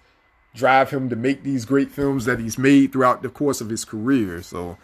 drive 0.54 0.90
him 0.90 1.08
to 1.08 1.16
make 1.16 1.44
these 1.44 1.64
great 1.64 1.90
films 1.90 2.24
that 2.24 2.40
he's 2.40 2.58
made 2.58 2.92
throughout 2.92 3.22
the 3.22 3.28
course 3.28 3.60
of 3.60 3.68
his 3.68 3.84
career. 3.84 4.42
So 4.42 4.76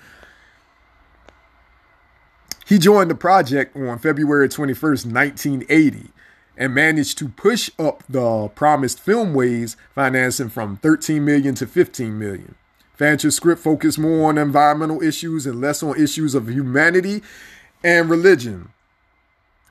he 2.65 2.79
joined 2.79 3.11
the 3.11 3.17
project 3.17 3.77
on 3.77 3.99
February 3.99 4.49
21st, 4.49 5.13
1980 5.13 6.11
and 6.57 6.75
managed 6.75 7.19
to 7.19 7.29
push 7.29 7.71
up 7.79 8.05
the 8.09 8.49
promised 8.55 9.05
filmways 9.05 9.77
financing 9.95 10.49
from 10.49 10.77
13 10.77 11.25
million 11.25 11.55
to 11.57 11.67
15 11.67 12.17
million. 12.19 12.55
Fancher's 12.99 13.35
script 13.35 13.61
focused 13.61 13.99
more 13.99 14.29
on 14.29 14.39
environmental 14.39 15.03
issues 15.03 15.47
and 15.47 15.61
less 15.61 15.83
on 15.83 16.01
issues 16.01 16.35
of 16.35 16.49
humanity 16.49 17.23
and 17.85 18.09
religion, 18.09 18.71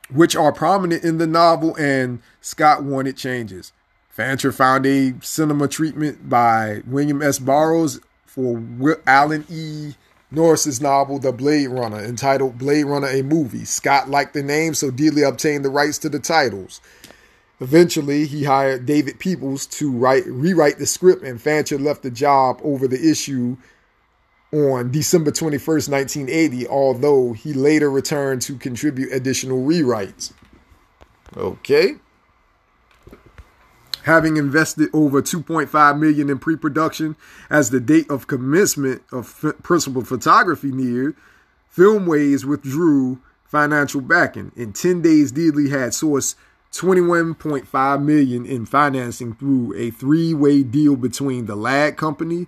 which 0.10 0.36
are 0.36 0.54
prominent 0.54 1.04
in 1.04 1.18
the 1.18 1.28
novel, 1.28 1.76
and 1.76 2.22
Scott 2.40 2.84
wanted 2.84 3.18
changes. 3.18 3.74
Fancher 4.10 4.52
found 4.52 4.86
a 4.86 5.16
cinema 5.22 5.68
treatment 5.68 6.30
by 6.30 6.84
William 6.86 7.24
S. 7.24 7.40
Burroughs 7.40 8.00
for 8.28 8.62
Alan 9.08 9.44
E. 9.50 9.96
Norris's 10.30 10.82
novel, 10.82 11.20
The 11.20 11.32
Blade 11.32 11.68
Runner, 11.68 12.00
entitled 12.00 12.58
Blade 12.58 12.86
Runner 12.86 13.08
a 13.08 13.22
Movie. 13.22 13.66
Scott 13.66 14.10
liked 14.10 14.34
the 14.34 14.44
name, 14.44 14.74
so 14.74 14.90
Deeley 14.90 15.28
obtained 15.28 15.66
the 15.66 15.70
rights 15.70 15.98
to 16.00 16.10
the 16.10 16.20
titles. 16.20 16.82
Eventually, 17.60 18.26
he 18.26 18.44
hired 18.44 18.86
David 18.86 19.20
Peoples 19.20 19.66
to 19.68 19.92
write, 19.92 20.26
rewrite 20.26 20.80
the 20.80 20.86
script, 20.88 21.24
and 21.24 21.42
Fancher 21.42 21.78
left 21.78 22.02
the 22.02 22.12
job 22.12 22.60
over 22.64 22.88
the 22.88 23.10
issue 23.10 23.58
on 24.54 24.92
December 24.92 25.32
21st, 25.32 25.90
1980, 25.90 26.68
although 26.68 27.34
he 27.34 27.54
later 27.54 27.90
returned 27.90 28.42
to 28.44 28.56
contribute 28.58 29.12
additional 29.12 29.66
rewrites. 29.66 30.32
Okay 31.36 31.96
having 34.04 34.38
invested 34.38 34.90
over 34.94 35.22
2.5 35.22 36.00
million 36.00 36.30
in 36.30 36.38
pre-production 36.38 37.16
as 37.50 37.70
the 37.70 37.80
date 37.80 38.10
of 38.10 38.28
commencement 38.28 39.02
of 39.12 39.44
f- 39.44 39.54
principal 39.64 40.04
photography 40.04 40.72
neared 40.72 41.16
filmways 41.76 42.46
withdrew 42.46 43.20
financial 43.46 44.02
backing 44.02 44.52
in 44.56 44.74
10 44.74 45.02
days 45.02 45.32
Deeley 45.32 45.70
had 45.70 45.92
sourced 45.92 46.36
21.5 46.74 48.04
million 48.04 48.46
in 48.46 48.66
financing 48.66 49.34
through 49.36 49.74
a 49.76 49.92
three-way 49.92 50.64
deal 50.64 50.96
between 50.96 51.46
the 51.46 51.56
Ladd 51.56 51.98
company 51.98 52.48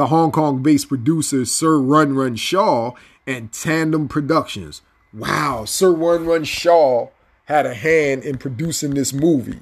the 0.00 0.06
hong 0.06 0.32
kong-based 0.32 0.88
producer 0.88 1.44
sir 1.44 1.78
run 1.78 2.14
run 2.14 2.34
shaw 2.34 2.94
and 3.26 3.52
tandem 3.52 4.08
productions 4.08 4.80
wow 5.12 5.66
sir 5.66 5.92
run 5.92 6.24
run 6.24 6.42
shaw 6.42 7.06
had 7.44 7.66
a 7.66 7.74
hand 7.74 8.24
in 8.24 8.38
producing 8.38 8.94
this 8.94 9.12
movie 9.12 9.60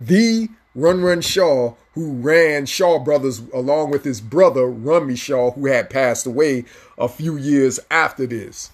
the 0.00 0.48
Run 0.74 1.02
Run 1.02 1.20
Shaw, 1.20 1.74
who 1.94 2.14
ran 2.14 2.66
Shaw 2.66 2.98
Brothers 2.98 3.40
along 3.54 3.92
with 3.92 4.02
his 4.02 4.20
brother, 4.20 4.62
Runme 4.62 5.16
Shaw, 5.16 5.52
who 5.52 5.66
had 5.66 5.88
passed 5.88 6.26
away 6.26 6.64
a 6.98 7.08
few 7.08 7.36
years 7.36 7.78
after 7.92 8.26
this. 8.26 8.72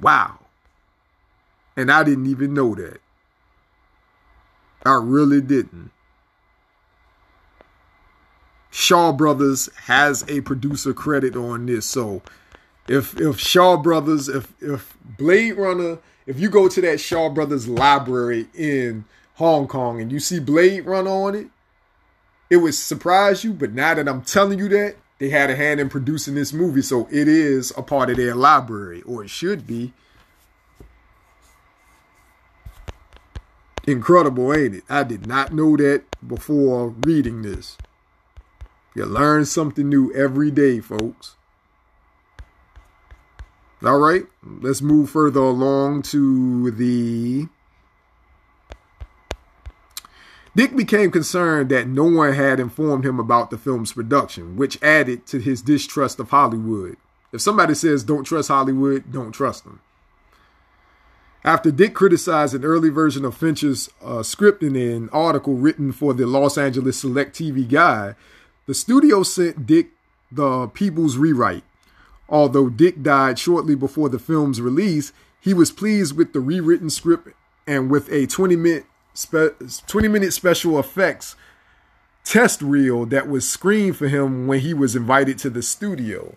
Wow. 0.00 0.38
And 1.76 1.90
I 1.90 2.04
didn't 2.04 2.28
even 2.28 2.54
know 2.54 2.76
that. 2.76 3.00
I 4.86 4.94
really 4.94 5.40
didn't. 5.40 5.90
Shaw 8.70 9.12
Brothers 9.12 9.68
has 9.86 10.24
a 10.28 10.40
producer 10.42 10.92
credit 10.92 11.36
on 11.36 11.66
this. 11.66 11.86
So 11.86 12.22
if 12.88 13.18
if 13.20 13.38
Shaw 13.38 13.76
Brothers, 13.76 14.28
if 14.28 14.52
if 14.60 14.96
Blade 15.04 15.52
Runner, 15.56 15.98
if 16.26 16.38
you 16.38 16.50
go 16.50 16.68
to 16.68 16.80
that 16.82 17.00
Shaw 17.00 17.28
Brothers 17.28 17.68
library 17.68 18.48
in 18.54 19.04
Hong 19.34 19.66
Kong 19.68 20.00
and 20.00 20.10
you 20.12 20.20
see 20.20 20.40
Blade 20.40 20.84
run 20.86 21.06
on 21.06 21.34
it, 21.34 21.48
it 22.50 22.58
would 22.58 22.74
surprise 22.74 23.44
you. 23.44 23.52
But 23.52 23.72
now 23.72 23.94
that 23.94 24.08
I'm 24.08 24.22
telling 24.22 24.58
you 24.58 24.68
that, 24.70 24.96
they 25.18 25.30
had 25.30 25.50
a 25.50 25.56
hand 25.56 25.80
in 25.80 25.88
producing 25.88 26.34
this 26.34 26.52
movie, 26.52 26.82
so 26.82 27.08
it 27.10 27.28
is 27.28 27.72
a 27.76 27.82
part 27.82 28.10
of 28.10 28.16
their 28.16 28.34
library, 28.34 29.02
or 29.02 29.24
it 29.24 29.30
should 29.30 29.66
be. 29.66 29.92
Incredible, 33.86 34.52
ain't 34.52 34.74
it? 34.76 34.84
I 34.88 35.02
did 35.02 35.26
not 35.26 35.52
know 35.52 35.76
that 35.78 36.04
before 36.26 36.94
reading 37.06 37.40
this. 37.42 37.78
You 38.98 39.06
learn 39.06 39.44
something 39.44 39.88
new 39.88 40.12
every 40.12 40.50
day, 40.50 40.80
folks. 40.80 41.36
All 43.80 44.00
right, 44.00 44.24
let's 44.42 44.82
move 44.82 45.08
further 45.10 45.38
along 45.38 46.02
to 46.10 46.72
the 46.72 47.46
Dick 50.56 50.74
became 50.74 51.12
concerned 51.12 51.68
that 51.68 51.86
no 51.86 52.06
one 52.06 52.32
had 52.32 52.58
informed 52.58 53.06
him 53.06 53.20
about 53.20 53.50
the 53.50 53.56
film's 53.56 53.92
production, 53.92 54.56
which 54.56 54.82
added 54.82 55.26
to 55.26 55.38
his 55.38 55.62
distrust 55.62 56.18
of 56.18 56.30
Hollywood. 56.30 56.96
If 57.32 57.40
somebody 57.40 57.74
says 57.74 58.02
don't 58.02 58.24
trust 58.24 58.48
Hollywood, 58.48 59.12
don't 59.12 59.30
trust 59.30 59.62
them. 59.62 59.80
After 61.44 61.70
Dick 61.70 61.94
criticized 61.94 62.52
an 62.52 62.64
early 62.64 62.90
version 62.90 63.24
of 63.24 63.36
Fincher's 63.36 63.90
uh, 64.02 64.24
script 64.24 64.64
in 64.64 64.74
an 64.74 65.08
article 65.10 65.54
written 65.54 65.92
for 65.92 66.14
the 66.14 66.26
Los 66.26 66.58
Angeles 66.58 66.98
Select 66.98 67.38
TV 67.38 67.68
Guide, 67.68 68.16
the 68.68 68.74
studio 68.74 69.22
sent 69.22 69.66
Dick 69.66 69.88
the 70.30 70.66
People's 70.68 71.16
rewrite. 71.16 71.64
Although 72.28 72.68
Dick 72.68 73.02
died 73.02 73.38
shortly 73.38 73.74
before 73.74 74.10
the 74.10 74.18
film's 74.18 74.60
release, 74.60 75.10
he 75.40 75.54
was 75.54 75.72
pleased 75.72 76.14
with 76.14 76.34
the 76.34 76.40
rewritten 76.40 76.90
script 76.90 77.30
and 77.66 77.90
with 77.90 78.12
a 78.12 78.26
20 78.26 78.56
minute 78.56 78.84
spe- 79.14 79.86
20 79.86 80.08
minute 80.08 80.34
special 80.34 80.78
effects 80.78 81.34
test 82.24 82.60
reel 82.60 83.06
that 83.06 83.26
was 83.26 83.48
screened 83.48 83.96
for 83.96 84.06
him 84.06 84.46
when 84.46 84.60
he 84.60 84.74
was 84.74 84.94
invited 84.94 85.38
to 85.38 85.48
the 85.48 85.62
studio. 85.62 86.36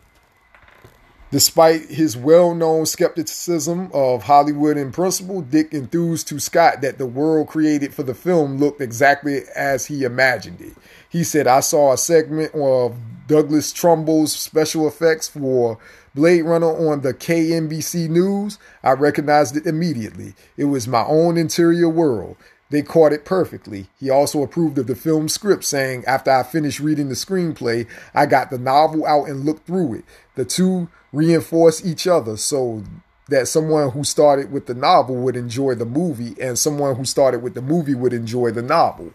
Despite 1.31 1.89
his 1.89 2.17
well 2.17 2.53
known 2.53 2.85
skepticism 2.85 3.89
of 3.93 4.23
Hollywood 4.23 4.75
in 4.75 4.91
principle, 4.91 5.41
Dick 5.41 5.73
enthused 5.73 6.27
to 6.27 6.39
Scott 6.39 6.81
that 6.81 6.97
the 6.97 7.05
world 7.05 7.47
created 7.47 7.93
for 7.93 8.03
the 8.03 8.13
film 8.13 8.57
looked 8.57 8.81
exactly 8.81 9.43
as 9.55 9.85
he 9.85 10.03
imagined 10.03 10.59
it. 10.59 10.73
He 11.09 11.23
said, 11.23 11.47
I 11.47 11.61
saw 11.61 11.93
a 11.93 11.97
segment 11.97 12.53
of 12.53 12.97
Douglas 13.27 13.71
Trumbull's 13.71 14.33
special 14.33 14.89
effects 14.89 15.29
for 15.29 15.77
Blade 16.13 16.41
Runner 16.41 16.67
on 16.89 16.99
the 16.99 17.13
KNBC 17.13 18.09
News. 18.09 18.59
I 18.83 18.91
recognized 18.91 19.55
it 19.55 19.65
immediately. 19.65 20.33
It 20.57 20.65
was 20.65 20.85
my 20.85 21.05
own 21.05 21.37
interior 21.37 21.87
world. 21.87 22.35
They 22.71 22.81
caught 22.81 23.11
it 23.11 23.25
perfectly. 23.25 23.87
He 23.99 24.09
also 24.09 24.41
approved 24.43 24.77
of 24.77 24.87
the 24.87 24.95
film 24.95 25.27
script, 25.27 25.65
saying, 25.65 26.05
After 26.05 26.31
I 26.31 26.43
finished 26.43 26.79
reading 26.79 27.09
the 27.09 27.15
screenplay, 27.15 27.85
I 28.13 28.25
got 28.25 28.49
the 28.49 28.57
novel 28.57 29.05
out 29.05 29.27
and 29.27 29.45
looked 29.45 29.67
through 29.67 29.95
it. 29.95 30.05
The 30.35 30.45
two 30.45 30.89
reinforce 31.11 31.85
each 31.85 32.07
other 32.07 32.37
so 32.37 32.83
that 33.27 33.47
someone 33.47 33.91
who 33.91 34.03
started 34.03 34.51
with 34.51 34.65
the 34.65 34.73
novel 34.73 35.15
would 35.15 35.35
enjoy 35.35 35.75
the 35.75 35.85
movie, 35.85 36.35
and 36.41 36.57
someone 36.57 36.95
who 36.95 37.05
started 37.05 37.41
with 37.41 37.53
the 37.53 37.61
movie 37.61 37.95
would 37.95 38.13
enjoy 38.13 38.51
the 38.51 38.61
novel. 38.61 39.13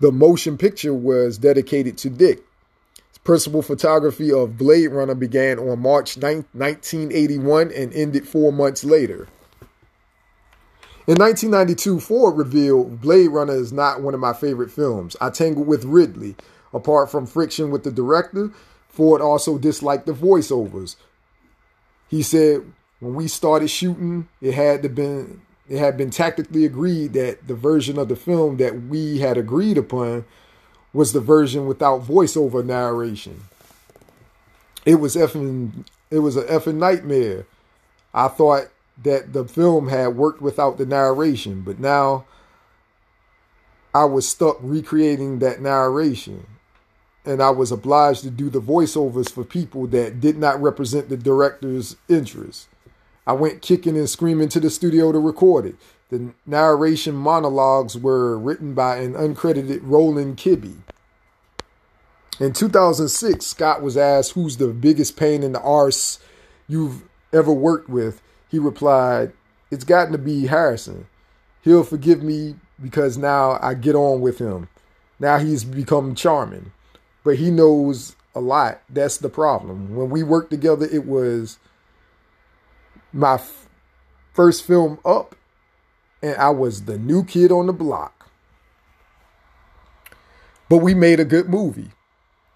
The 0.00 0.12
motion 0.12 0.58
picture 0.58 0.94
was 0.94 1.38
dedicated 1.38 1.96
to 1.98 2.10
Dick. 2.10 2.42
Principal 3.24 3.62
photography 3.62 4.30
of 4.30 4.56
Blade 4.56 4.88
Runner 4.88 5.14
began 5.14 5.58
on 5.58 5.80
March 5.80 6.16
9, 6.16 6.44
1981 6.52 7.72
and 7.72 7.92
ended 7.92 8.28
four 8.28 8.52
months 8.52 8.84
later. 8.84 9.26
In 11.06 11.16
1992, 11.16 12.00
Ford 12.00 12.36
revealed 12.36 13.00
Blade 13.00 13.28
Runner 13.28 13.54
is 13.54 13.72
not 13.72 14.02
one 14.02 14.14
of 14.14 14.20
my 14.20 14.32
favorite 14.32 14.70
films. 14.70 15.16
I 15.20 15.30
tangled 15.30 15.66
with 15.66 15.84
Ridley. 15.84 16.36
Apart 16.72 17.10
from 17.10 17.26
friction 17.26 17.70
with 17.70 17.84
the 17.84 17.90
director, 17.90 18.50
Ford 18.96 19.20
also 19.20 19.58
disliked 19.58 20.06
the 20.06 20.12
voiceovers. 20.12 20.96
He 22.08 22.22
said 22.22 22.62
when 22.98 23.14
we 23.14 23.28
started 23.28 23.68
shooting, 23.68 24.28
it 24.40 24.54
had 24.54 24.82
to 24.82 24.88
been 24.88 25.42
it 25.68 25.78
had 25.78 25.96
been 25.96 26.10
tactically 26.10 26.64
agreed 26.64 27.12
that 27.12 27.46
the 27.46 27.54
version 27.54 27.98
of 27.98 28.08
the 28.08 28.16
film 28.16 28.56
that 28.56 28.84
we 28.84 29.18
had 29.18 29.36
agreed 29.36 29.76
upon 29.76 30.24
was 30.92 31.12
the 31.12 31.20
version 31.20 31.66
without 31.66 32.02
voiceover 32.02 32.64
narration. 32.64 33.42
It 34.86 34.94
was 34.94 35.14
effing 35.14 35.84
it 36.10 36.20
was 36.20 36.36
an 36.36 36.44
effing 36.44 36.76
nightmare. 36.76 37.46
I 38.14 38.28
thought 38.28 38.68
that 39.02 39.34
the 39.34 39.44
film 39.44 39.88
had 39.88 40.16
worked 40.16 40.40
without 40.40 40.78
the 40.78 40.86
narration, 40.86 41.60
but 41.60 41.78
now 41.78 42.24
I 43.94 44.04
was 44.06 44.26
stuck 44.26 44.56
recreating 44.62 45.40
that 45.40 45.60
narration. 45.60 46.46
And 47.26 47.42
I 47.42 47.50
was 47.50 47.72
obliged 47.72 48.22
to 48.22 48.30
do 48.30 48.48
the 48.48 48.60
voiceovers 48.60 49.30
for 49.30 49.44
people 49.44 49.86
that 49.88 50.20
did 50.20 50.38
not 50.38 50.62
represent 50.62 51.08
the 51.08 51.16
director's 51.16 51.96
interests. 52.08 52.68
I 53.26 53.32
went 53.32 53.62
kicking 53.62 53.96
and 53.96 54.08
screaming 54.08 54.48
to 54.50 54.60
the 54.60 54.70
studio 54.70 55.10
to 55.10 55.18
record 55.18 55.66
it. 55.66 55.74
The 56.10 56.32
narration 56.46 57.16
monologues 57.16 57.98
were 57.98 58.38
written 58.38 58.74
by 58.74 58.98
an 58.98 59.14
uncredited 59.14 59.80
Roland 59.82 60.36
Kibbe. 60.36 60.76
In 62.38 62.52
2006, 62.52 63.44
Scott 63.44 63.82
was 63.82 63.96
asked 63.96 64.32
who's 64.32 64.58
the 64.58 64.68
biggest 64.68 65.16
pain 65.16 65.42
in 65.42 65.52
the 65.52 65.60
arse 65.60 66.20
you've 66.68 67.02
ever 67.32 67.52
worked 67.52 67.88
with. 67.88 68.22
He 68.48 68.58
replied, 68.58 69.32
It's 69.70 69.84
gotten 69.84 70.12
to 70.12 70.18
be 70.18 70.46
Harrison. 70.46 71.06
He'll 71.62 71.82
forgive 71.82 72.22
me 72.22 72.56
because 72.80 73.18
now 73.18 73.58
I 73.60 73.74
get 73.74 73.96
on 73.96 74.20
with 74.20 74.38
him. 74.38 74.68
Now 75.18 75.38
he's 75.38 75.64
become 75.64 76.14
charming. 76.14 76.70
But 77.26 77.38
he 77.38 77.50
knows 77.50 78.14
a 78.36 78.40
lot. 78.40 78.82
That's 78.88 79.16
the 79.16 79.28
problem. 79.28 79.96
When 79.96 80.10
we 80.10 80.22
worked 80.22 80.50
together, 80.50 80.86
it 80.86 81.04
was 81.04 81.58
my 83.12 83.34
f- 83.34 83.68
first 84.32 84.64
film 84.64 85.00
up, 85.04 85.34
and 86.22 86.36
I 86.36 86.50
was 86.50 86.84
the 86.84 86.96
new 86.96 87.24
kid 87.24 87.50
on 87.50 87.66
the 87.66 87.72
block. 87.72 88.30
But 90.68 90.78
we 90.78 90.94
made 90.94 91.18
a 91.18 91.24
good 91.24 91.48
movie. 91.48 91.90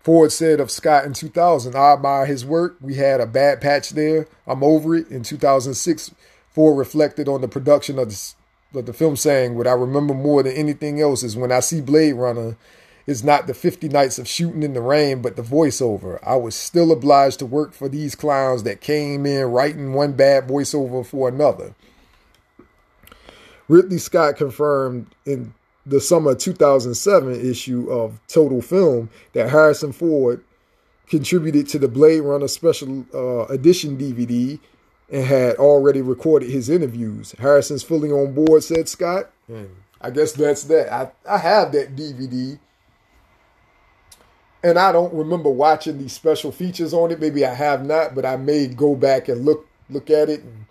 Ford 0.04 0.30
said 0.30 0.60
of 0.60 0.70
Scott 0.70 1.04
in 1.04 1.14
2000, 1.14 1.74
I 1.74 1.94
admire 1.94 2.26
his 2.26 2.44
work. 2.44 2.76
We 2.80 2.94
had 2.94 3.20
a 3.20 3.26
bad 3.26 3.60
patch 3.60 3.90
there. 3.90 4.28
I'm 4.46 4.62
over 4.62 4.94
it. 4.94 5.08
In 5.08 5.24
2006, 5.24 6.14
Ford 6.48 6.78
reflected 6.78 7.26
on 7.26 7.40
the 7.40 7.48
production 7.48 7.98
of 7.98 8.10
the, 8.10 8.78
of 8.78 8.86
the 8.86 8.92
film, 8.92 9.16
saying, 9.16 9.56
What 9.56 9.66
I 9.66 9.72
remember 9.72 10.14
more 10.14 10.44
than 10.44 10.52
anything 10.52 11.00
else 11.00 11.24
is 11.24 11.36
when 11.36 11.50
I 11.50 11.58
see 11.58 11.80
Blade 11.80 12.12
Runner, 12.12 12.56
it's 13.10 13.24
not 13.24 13.46
the 13.46 13.54
50 13.54 13.88
nights 13.88 14.18
of 14.18 14.28
shooting 14.28 14.62
in 14.62 14.74
the 14.74 14.80
rain, 14.80 15.22
but 15.22 15.36
the 15.36 15.42
voiceover. 15.42 16.18
I 16.22 16.36
was 16.36 16.54
still 16.54 16.92
obliged 16.92 17.38
to 17.40 17.46
work 17.46 17.72
for 17.72 17.88
these 17.88 18.14
clowns 18.14 18.62
that 18.62 18.80
came 18.80 19.26
in 19.26 19.46
writing 19.46 19.92
one 19.92 20.12
bad 20.12 20.46
voiceover 20.46 21.04
for 21.04 21.28
another. 21.28 21.74
Ridley 23.68 23.98
Scott 23.98 24.36
confirmed 24.36 25.14
in 25.24 25.54
the 25.86 26.00
summer 26.00 26.34
2007 26.34 27.48
issue 27.48 27.90
of 27.90 28.20
Total 28.28 28.60
Film 28.60 29.10
that 29.32 29.50
Harrison 29.50 29.92
Ford 29.92 30.44
contributed 31.08 31.68
to 31.68 31.78
the 31.78 31.88
Blade 31.88 32.20
Runner 32.20 32.48
special 32.48 33.06
uh, 33.12 33.46
edition 33.46 33.96
DVD 33.98 34.58
and 35.10 35.24
had 35.24 35.56
already 35.56 36.00
recorded 36.00 36.50
his 36.50 36.68
interviews. 36.68 37.34
Harrison's 37.38 37.82
fully 37.82 38.10
on 38.10 38.32
board, 38.32 38.62
said 38.62 38.88
Scott. 38.88 39.30
And 39.48 39.70
I 40.00 40.10
guess 40.10 40.32
that's 40.32 40.64
that. 40.64 40.92
I, 40.92 41.10
I 41.28 41.38
have 41.38 41.72
that 41.72 41.96
DVD. 41.96 42.58
And 44.62 44.78
I 44.78 44.92
don't 44.92 45.14
remember 45.14 45.48
watching 45.48 45.98
these 45.98 46.12
special 46.12 46.52
features 46.52 46.92
on 46.92 47.10
it. 47.10 47.20
Maybe 47.20 47.46
I 47.46 47.54
have 47.54 47.84
not, 47.84 48.14
but 48.14 48.26
I 48.26 48.36
may 48.36 48.66
go 48.66 48.94
back 48.94 49.28
and 49.28 49.44
look 49.44 49.66
look 49.88 50.10
at 50.10 50.28
it 50.28 50.42
and 50.42 50.66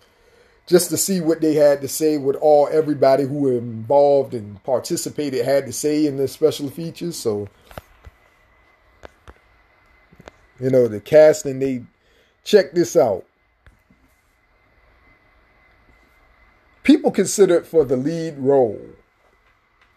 just 0.70 0.88
to 0.90 0.96
see 0.96 1.20
what 1.20 1.40
they 1.40 1.54
had 1.54 1.80
to 1.80 1.88
say, 1.88 2.16
what 2.16 2.36
all 2.36 2.68
everybody 2.70 3.24
who 3.24 3.34
were 3.40 3.58
involved 3.58 4.34
and 4.34 4.62
participated 4.62 5.44
had 5.44 5.66
to 5.66 5.72
say 5.72 6.06
in 6.06 6.16
the 6.16 6.28
special 6.28 6.70
features. 6.70 7.16
So, 7.16 7.48
you 10.60 10.70
know, 10.70 10.86
the 10.86 11.00
casting, 11.00 11.58
they 11.58 11.82
check 12.44 12.70
this 12.70 12.94
out. 12.94 13.24
People 16.84 17.10
considered 17.10 17.66
for 17.66 17.84
the 17.84 17.96
lead 17.96 18.38
role 18.38 18.80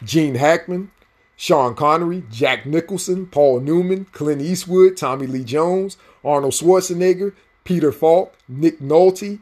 Gene 0.04 0.36
Hackman, 0.36 0.90
Sean 1.36 1.76
Connery, 1.76 2.24
Jack 2.32 2.66
Nicholson, 2.66 3.26
Paul 3.26 3.60
Newman, 3.60 4.06
Clint 4.12 4.42
Eastwood, 4.42 4.96
Tommy 4.98 5.28
Lee 5.28 5.44
Jones, 5.44 5.98
Arnold 6.24 6.54
Schwarzenegger, 6.54 7.34
Peter 7.64 7.92
Falk, 7.92 8.36
Nick 8.48 8.80
Nolte, 8.80 9.40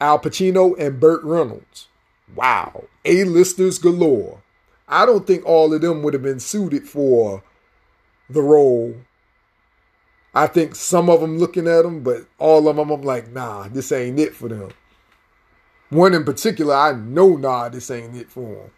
Al 0.00 0.18
Pacino, 0.18 0.78
and 0.78 1.00
Burt 1.00 1.22
Reynolds. 1.22 1.88
Wow. 2.34 2.84
A-listers 3.04 3.78
galore. 3.78 4.42
I 4.88 5.06
don't 5.06 5.26
think 5.26 5.44
all 5.44 5.72
of 5.72 5.80
them 5.80 6.02
would 6.02 6.14
have 6.14 6.22
been 6.22 6.40
suited 6.40 6.88
for 6.88 7.42
the 8.30 8.42
role. 8.42 8.96
I 10.34 10.46
think 10.46 10.74
some 10.74 11.08
of 11.08 11.20
them 11.20 11.38
looking 11.38 11.66
at 11.66 11.82
them, 11.82 12.02
but 12.02 12.26
all 12.38 12.68
of 12.68 12.76
them, 12.76 12.90
I'm 12.90 13.02
like, 13.02 13.32
nah, 13.32 13.68
this 13.68 13.90
ain't 13.90 14.20
it 14.20 14.34
for 14.34 14.48
them. 14.48 14.70
One 15.88 16.14
in 16.14 16.24
particular, 16.24 16.74
I 16.74 16.92
know, 16.92 17.36
nah, 17.36 17.68
this 17.68 17.90
ain't 17.90 18.16
it 18.16 18.30
for 18.30 18.64
him. 18.64 18.70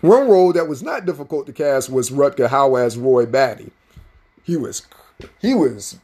One 0.00 0.28
role 0.28 0.52
that 0.52 0.68
was 0.68 0.82
not 0.82 1.06
difficult 1.06 1.46
to 1.46 1.52
cast 1.52 1.90
was 1.90 2.10
Rutger 2.10 2.48
Hauer 2.48 2.84
as 2.84 2.98
Roy 2.98 3.26
Batty. 3.26 3.70
He 4.42 4.56
was 4.56 4.86
he 5.40 5.54
was 5.54 5.98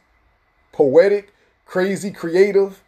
poetic, 0.71 1.33
crazy, 1.65 2.11
creative, 2.11 2.81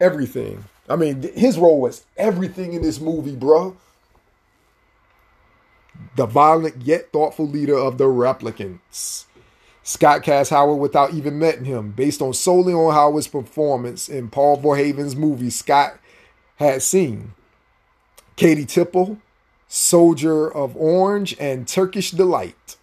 everything. 0.00 0.64
I 0.88 0.96
mean, 0.96 1.22
his 1.34 1.58
role 1.58 1.80
was 1.80 2.06
everything 2.16 2.72
in 2.72 2.82
this 2.82 3.00
movie, 3.00 3.34
bro. 3.36 3.76
The 6.16 6.26
violent 6.26 6.82
yet 6.82 7.12
thoughtful 7.12 7.46
leader 7.46 7.76
of 7.76 7.98
the 7.98 8.04
replicants. 8.04 9.24
Scott 9.82 10.22
cast 10.22 10.52
Hauer 10.52 10.76
without 10.76 11.14
even 11.14 11.38
meeting 11.38 11.64
him, 11.64 11.92
based 11.92 12.22
on 12.22 12.34
solely 12.34 12.72
on 12.72 12.94
Hauer's 12.94 13.26
performance 13.26 14.08
in 14.08 14.28
Paul 14.28 14.58
Verhoeven's 14.58 15.16
movie 15.16 15.50
Scott 15.50 15.98
had 16.56 16.82
seen. 16.82 17.32
Keetje 18.36 18.66
Tippel, 18.66 19.18
Soldier 19.68 20.50
of 20.50 20.76
Orange, 20.76 21.36
and 21.38 21.68
Turkish 21.68 22.10
Delight. 22.10 22.76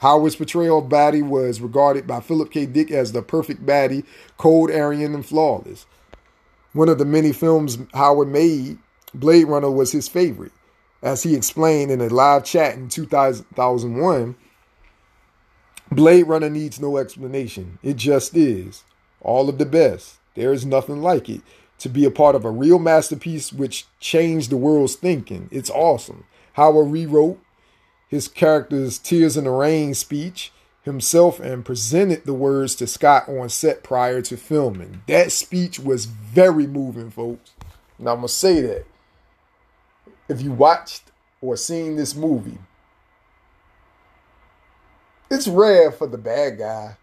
Hauer's 0.00 0.36
portrayal 0.36 0.78
of 0.78 0.88
Batty 0.88 1.22
was 1.22 1.60
regarded 1.60 2.06
by 2.06 2.20
Philip 2.20 2.52
K. 2.52 2.66
Dick 2.66 2.92
as 2.92 3.10
the 3.10 3.20
perfect 3.20 3.66
Batty, 3.66 4.04
cold, 4.36 4.70
Aryan, 4.70 5.14
and 5.14 5.26
flawless. 5.26 5.86
One 6.72 6.88
of 6.88 6.98
the 6.98 7.04
many 7.04 7.32
films 7.32 7.76
Hauer 7.76 8.28
made, 8.28 8.78
Blade 9.12 9.44
Runner 9.44 9.70
was 9.70 9.90
his 9.90 10.06
favorite. 10.06 10.52
As 11.02 11.24
he 11.24 11.34
explained 11.34 11.90
in 11.90 12.00
a 12.00 12.08
live 12.08 12.44
chat 12.44 12.74
in 12.74 12.88
2001, 12.88 14.36
Blade 15.90 16.24
Runner 16.24 16.50
needs 16.50 16.80
no 16.80 16.96
explanation. 16.96 17.78
It 17.82 17.96
just 17.96 18.36
is. 18.36 18.84
All 19.20 19.48
of 19.48 19.58
the 19.58 19.66
best. 19.66 20.18
There 20.34 20.52
is 20.52 20.64
nothing 20.64 21.02
like 21.02 21.28
it. 21.28 21.40
To 21.78 21.88
be 21.88 22.04
a 22.04 22.10
part 22.10 22.34
of 22.34 22.44
a 22.44 22.50
real 22.50 22.78
masterpiece 22.78 23.52
which 23.52 23.86
changed 24.00 24.50
the 24.50 24.56
world's 24.56 24.96
thinking. 24.96 25.48
It's 25.52 25.70
awesome. 25.70 26.24
Hauer 26.56 26.90
rewrote 26.90 27.38
his 28.08 28.26
character's 28.26 28.98
Tears 28.98 29.36
in 29.36 29.44
the 29.44 29.50
Rain 29.50 29.94
speech 29.94 30.52
himself 30.82 31.38
and 31.38 31.64
presented 31.64 32.24
the 32.24 32.34
words 32.34 32.74
to 32.76 32.86
Scott 32.86 33.28
on 33.28 33.48
set 33.48 33.82
prior 33.82 34.22
to 34.22 34.36
filming. 34.36 35.02
That 35.06 35.30
speech 35.30 35.78
was 35.78 36.06
very 36.06 36.66
moving, 36.66 37.10
folks. 37.10 37.52
Now 37.98 38.12
I'm 38.12 38.18
going 38.18 38.28
to 38.28 38.34
say 38.34 38.60
that. 38.62 38.86
If 40.28 40.40
you 40.40 40.52
watched 40.52 41.02
or 41.40 41.56
seen 41.56 41.96
this 41.96 42.14
movie, 42.14 42.58
it's 45.30 45.46
rare 45.46 45.92
for 45.92 46.06
the 46.06 46.18
bad 46.18 46.58
guy 46.58 46.96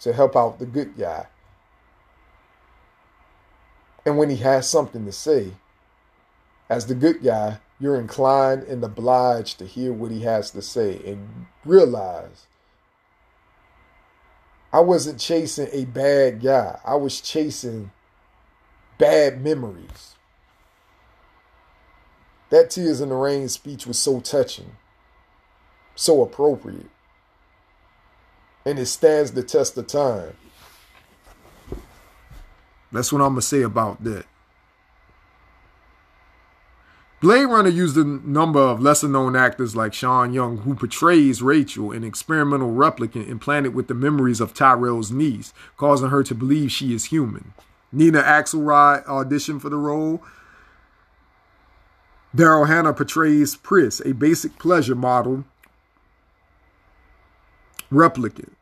to 0.00 0.12
help 0.12 0.36
out 0.36 0.58
the 0.58 0.66
good 0.66 0.98
guy. 0.98 1.26
And 4.06 4.18
when 4.18 4.30
he 4.30 4.36
has 4.36 4.68
something 4.68 5.04
to 5.06 5.12
say, 5.12 5.52
as 6.68 6.86
the 6.86 6.94
good 6.94 7.22
guy, 7.22 7.58
you're 7.80 7.98
inclined 7.98 8.62
and 8.64 8.82
obliged 8.82 9.58
to 9.58 9.66
hear 9.66 9.92
what 9.92 10.10
he 10.10 10.20
has 10.22 10.50
to 10.52 10.62
say 10.62 11.00
and 11.06 11.46
realize 11.64 12.46
I 14.72 14.80
wasn't 14.80 15.20
chasing 15.20 15.68
a 15.70 15.84
bad 15.84 16.42
guy. 16.42 16.80
I 16.84 16.96
was 16.96 17.20
chasing 17.20 17.92
bad 18.98 19.40
memories. 19.40 20.16
That 22.50 22.70
Tears 22.70 23.00
in 23.00 23.10
the 23.10 23.14
Rain 23.14 23.48
speech 23.48 23.86
was 23.86 23.98
so 23.98 24.18
touching, 24.20 24.76
so 25.94 26.22
appropriate, 26.22 26.90
and 28.64 28.78
it 28.78 28.86
stands 28.86 29.32
the 29.32 29.42
test 29.44 29.76
of 29.76 29.86
time. 29.86 30.36
That's 32.94 33.12
what 33.12 33.20
I'm 33.20 33.30
going 33.30 33.40
to 33.40 33.42
say 33.42 33.62
about 33.62 34.04
that. 34.04 34.24
Blade 37.20 37.46
Runner 37.46 37.70
used 37.70 37.96
a 37.96 38.04
number 38.04 38.60
of 38.60 38.80
lesser 38.80 39.08
known 39.08 39.34
actors 39.34 39.74
like 39.74 39.94
Sean 39.94 40.32
Young, 40.32 40.58
who 40.58 40.74
portrays 40.74 41.42
Rachel, 41.42 41.90
an 41.90 42.04
experimental 42.04 42.70
replicant 42.70 43.28
implanted 43.28 43.74
with 43.74 43.88
the 43.88 43.94
memories 43.94 44.40
of 44.40 44.54
Tyrell's 44.54 45.10
niece, 45.10 45.52
causing 45.76 46.10
her 46.10 46.22
to 46.22 46.34
believe 46.34 46.70
she 46.70 46.94
is 46.94 47.06
human. 47.06 47.52
Nina 47.90 48.22
Axelrod 48.22 49.04
auditioned 49.06 49.60
for 49.60 49.70
the 49.70 49.76
role. 49.76 50.22
Daryl 52.36 52.68
Hannah 52.68 52.92
portrays 52.92 53.56
Pris, 53.56 54.00
a 54.04 54.12
basic 54.12 54.58
pleasure 54.58 54.94
model 54.94 55.44
replicant. 57.90 58.52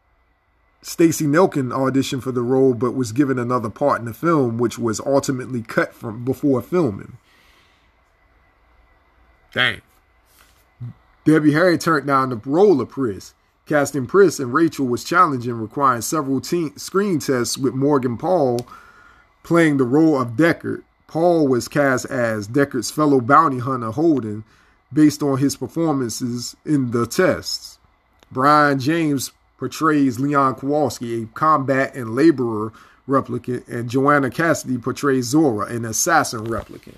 Stacey 0.82 1.26
Nelkin 1.26 1.70
auditioned 1.70 2.22
for 2.22 2.32
the 2.32 2.42
role 2.42 2.74
but 2.74 2.92
was 2.92 3.12
given 3.12 3.38
another 3.38 3.70
part 3.70 4.00
in 4.00 4.04
the 4.04 4.12
film, 4.12 4.58
which 4.58 4.78
was 4.78 5.00
ultimately 5.00 5.62
cut 5.62 5.94
from 5.94 6.24
before 6.24 6.60
filming. 6.60 7.16
Dang. 9.54 9.80
Debbie 11.24 11.52
Harry 11.52 11.78
turned 11.78 12.08
down 12.08 12.30
the 12.30 12.36
role 12.36 12.80
of 12.80 12.90
Pris. 12.90 13.32
Casting 13.64 14.06
Pris 14.06 14.40
and 14.40 14.52
Rachel 14.52 14.86
was 14.86 15.04
challenging, 15.04 15.54
requiring 15.54 16.02
several 16.02 16.42
screen 16.42 17.20
tests 17.20 17.56
with 17.56 17.74
Morgan 17.74 18.18
Paull 18.18 18.66
playing 19.44 19.76
the 19.76 19.84
role 19.84 20.20
of 20.20 20.30
Deckard. 20.30 20.82
Paull 21.06 21.46
was 21.46 21.68
cast 21.68 22.06
as 22.06 22.48
Deckard's 22.48 22.90
fellow 22.90 23.20
bounty 23.20 23.58
hunter 23.58 23.90
Holden 23.90 24.44
based 24.92 25.22
on 25.22 25.38
his 25.38 25.56
performances 25.56 26.56
in 26.64 26.90
the 26.90 27.06
tests. 27.06 27.78
Brian 28.30 28.80
James 28.80 29.30
portrays 29.62 30.18
Leon 30.18 30.56
Kowalski, 30.56 31.22
a 31.22 31.26
combat 31.26 31.94
and 31.94 32.16
laborer 32.16 32.72
replicant, 33.08 33.68
and 33.68 33.88
Joanna 33.88 34.28
Cassidy 34.28 34.76
portrays 34.76 35.32
Zhora, 35.32 35.70
an 35.70 35.84
assassin 35.84 36.46
replicant. 36.46 36.96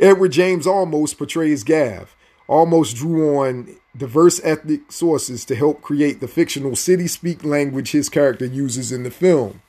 Edward 0.00 0.32
James 0.32 0.66
Olmos 0.66 1.16
portrays 1.16 1.62
Gaff. 1.62 2.16
Almost 2.48 2.96
drew 2.96 3.36
on 3.38 3.76
diverse 3.96 4.40
ethnic 4.42 4.90
sources 4.90 5.44
to 5.44 5.54
help 5.54 5.80
create 5.80 6.18
the 6.18 6.26
fictional 6.26 6.74
city 6.74 7.06
speak 7.06 7.44
language 7.44 7.92
his 7.92 8.08
character 8.08 8.46
uses 8.46 8.90
in 8.90 9.04
the 9.04 9.12
film. 9.12 9.62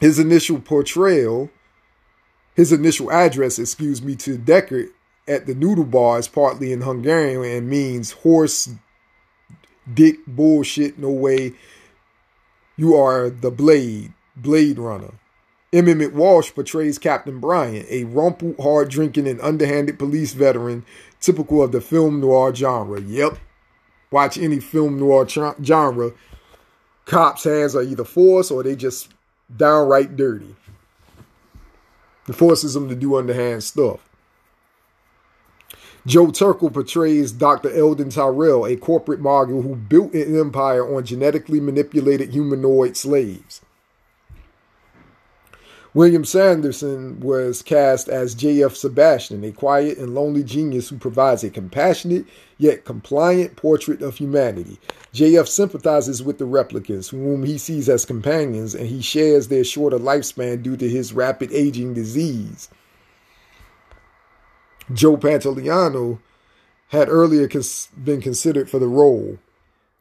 His 0.00 0.18
initial 0.18 0.60
portrayal, 0.60 1.48
his 2.54 2.72
initial 2.72 3.10
address, 3.10 3.58
excuse 3.58 4.02
me, 4.02 4.16
to 4.16 4.36
Deckard 4.36 4.90
at 5.28 5.46
the 5.46 5.54
noodle 5.54 5.84
bar 5.84 6.18
is 6.18 6.28
partly 6.28 6.72
in 6.72 6.80
Hungarian 6.80 7.44
and 7.44 7.68
means 7.68 8.12
horse, 8.12 8.70
dick, 9.92 10.16
bullshit, 10.26 10.98
no 10.98 11.10
way. 11.10 11.52
You 12.76 12.96
are 12.96 13.30
the 13.30 13.50
Blade, 13.50 14.12
Blade 14.36 14.78
Runner. 14.78 15.12
Emmet 15.72 16.12
Walsh 16.12 16.52
portrays 16.52 16.98
Captain 16.98 17.38
Bryant, 17.38 17.86
a 17.88 18.04
rumpled, 18.04 18.56
hard 18.58 18.88
drinking, 18.88 19.28
and 19.28 19.40
underhanded 19.40 19.98
police 19.98 20.32
veteran, 20.32 20.84
typical 21.20 21.62
of 21.62 21.70
the 21.70 21.80
film 21.80 22.20
noir 22.20 22.52
genre. 22.52 23.00
Yep. 23.00 23.38
Watch 24.10 24.36
any 24.36 24.58
film 24.58 24.98
noir 24.98 25.28
genre. 25.28 26.12
Cops' 27.04 27.44
hands 27.44 27.76
are 27.76 27.82
either 27.82 28.04
forced 28.04 28.50
or 28.50 28.64
they 28.64 28.74
just 28.74 29.12
downright 29.56 30.16
dirty. 30.16 30.56
It 32.28 32.34
forces 32.34 32.74
them 32.74 32.88
to 32.88 32.96
do 32.96 33.16
underhand 33.16 33.62
stuff. 33.62 34.09
Joe 36.06 36.28
Turkel 36.28 36.72
portrays 36.72 37.30
Dr. 37.30 37.70
Eldon 37.70 38.08
Tyrell, 38.08 38.66
a 38.66 38.76
corporate 38.76 39.20
mogul 39.20 39.62
who 39.62 39.76
built 39.76 40.14
an 40.14 40.38
empire 40.38 40.96
on 40.96 41.04
genetically 41.04 41.60
manipulated 41.60 42.30
humanoid 42.30 42.96
slaves. 42.96 43.60
William 45.92 46.24
Sanderson 46.24 47.18
was 47.18 47.62
cast 47.62 48.08
as 48.08 48.36
J.F. 48.36 48.76
Sebastian, 48.76 49.42
a 49.42 49.50
quiet 49.50 49.98
and 49.98 50.14
lonely 50.14 50.44
genius 50.44 50.88
who 50.88 50.96
provides 50.96 51.42
a 51.42 51.50
compassionate 51.50 52.26
yet 52.58 52.84
compliant 52.84 53.56
portrait 53.56 54.00
of 54.00 54.16
humanity. 54.16 54.78
J.F. 55.12 55.48
sympathizes 55.48 56.22
with 56.22 56.38
the 56.38 56.46
replicants, 56.46 57.10
whom 57.10 57.42
he 57.42 57.58
sees 57.58 57.88
as 57.88 58.04
companions, 58.04 58.72
and 58.74 58.86
he 58.86 59.02
shares 59.02 59.48
their 59.48 59.64
shorter 59.64 59.98
lifespan 59.98 60.62
due 60.62 60.76
to 60.76 60.88
his 60.88 61.12
rapid 61.12 61.52
aging 61.52 61.92
disease. 61.92 62.68
Joe 64.92 65.16
Pantoliano 65.16 66.20
had 66.88 67.08
earlier 67.08 67.48
cons- 67.48 67.88
been 68.02 68.20
considered 68.20 68.68
for 68.68 68.78
the 68.78 68.88
role. 68.88 69.38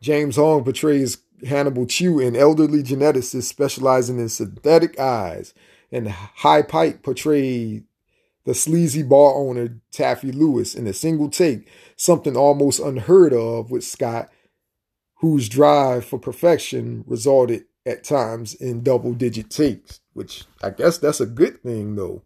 James 0.01 0.37
Hong 0.37 0.63
portrays 0.63 1.19
Hannibal 1.47 1.85
Chew, 1.85 2.19
an 2.19 2.35
elderly 2.35 2.83
geneticist 2.83 3.43
specializing 3.43 4.19
in 4.19 4.29
synthetic 4.29 4.99
eyes 4.99 5.53
and 5.91 6.09
Hy 6.09 6.61
Pyke 6.61 7.03
portrayed 7.03 7.83
the 8.45 8.53
sleazy 8.53 9.03
bar 9.03 9.33
owner 9.35 9.79
Taffy 9.91 10.31
Lewis 10.31 10.73
in 10.73 10.87
a 10.87 10.93
single 10.93 11.29
take, 11.29 11.69
something 11.95 12.35
almost 12.35 12.79
unheard 12.79 13.33
of 13.33 13.69
with 13.71 13.83
Scott, 13.83 14.29
whose 15.15 15.49
drive 15.49 16.05
for 16.05 16.17
perfection 16.17 17.03
resulted 17.05 17.65
at 17.85 18.03
times 18.03 18.53
in 18.55 18.83
double 18.83 19.13
digit 19.13 19.49
takes, 19.49 19.99
which 20.13 20.45
I 20.63 20.69
guess 20.69 20.97
that's 20.97 21.19
a 21.19 21.25
good 21.25 21.61
thing 21.61 21.95
though. 21.95 22.23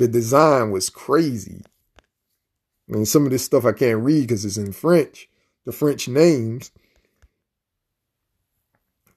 The 0.00 0.08
design 0.08 0.70
was 0.70 0.88
crazy. 0.88 1.60
I 2.88 2.94
mean, 2.94 3.04
some 3.04 3.26
of 3.26 3.32
this 3.32 3.44
stuff 3.44 3.66
I 3.66 3.72
can't 3.72 4.02
read 4.02 4.22
because 4.22 4.46
it's 4.46 4.56
in 4.56 4.72
French, 4.72 5.28
the 5.66 5.72
French 5.72 6.08
names. 6.08 6.70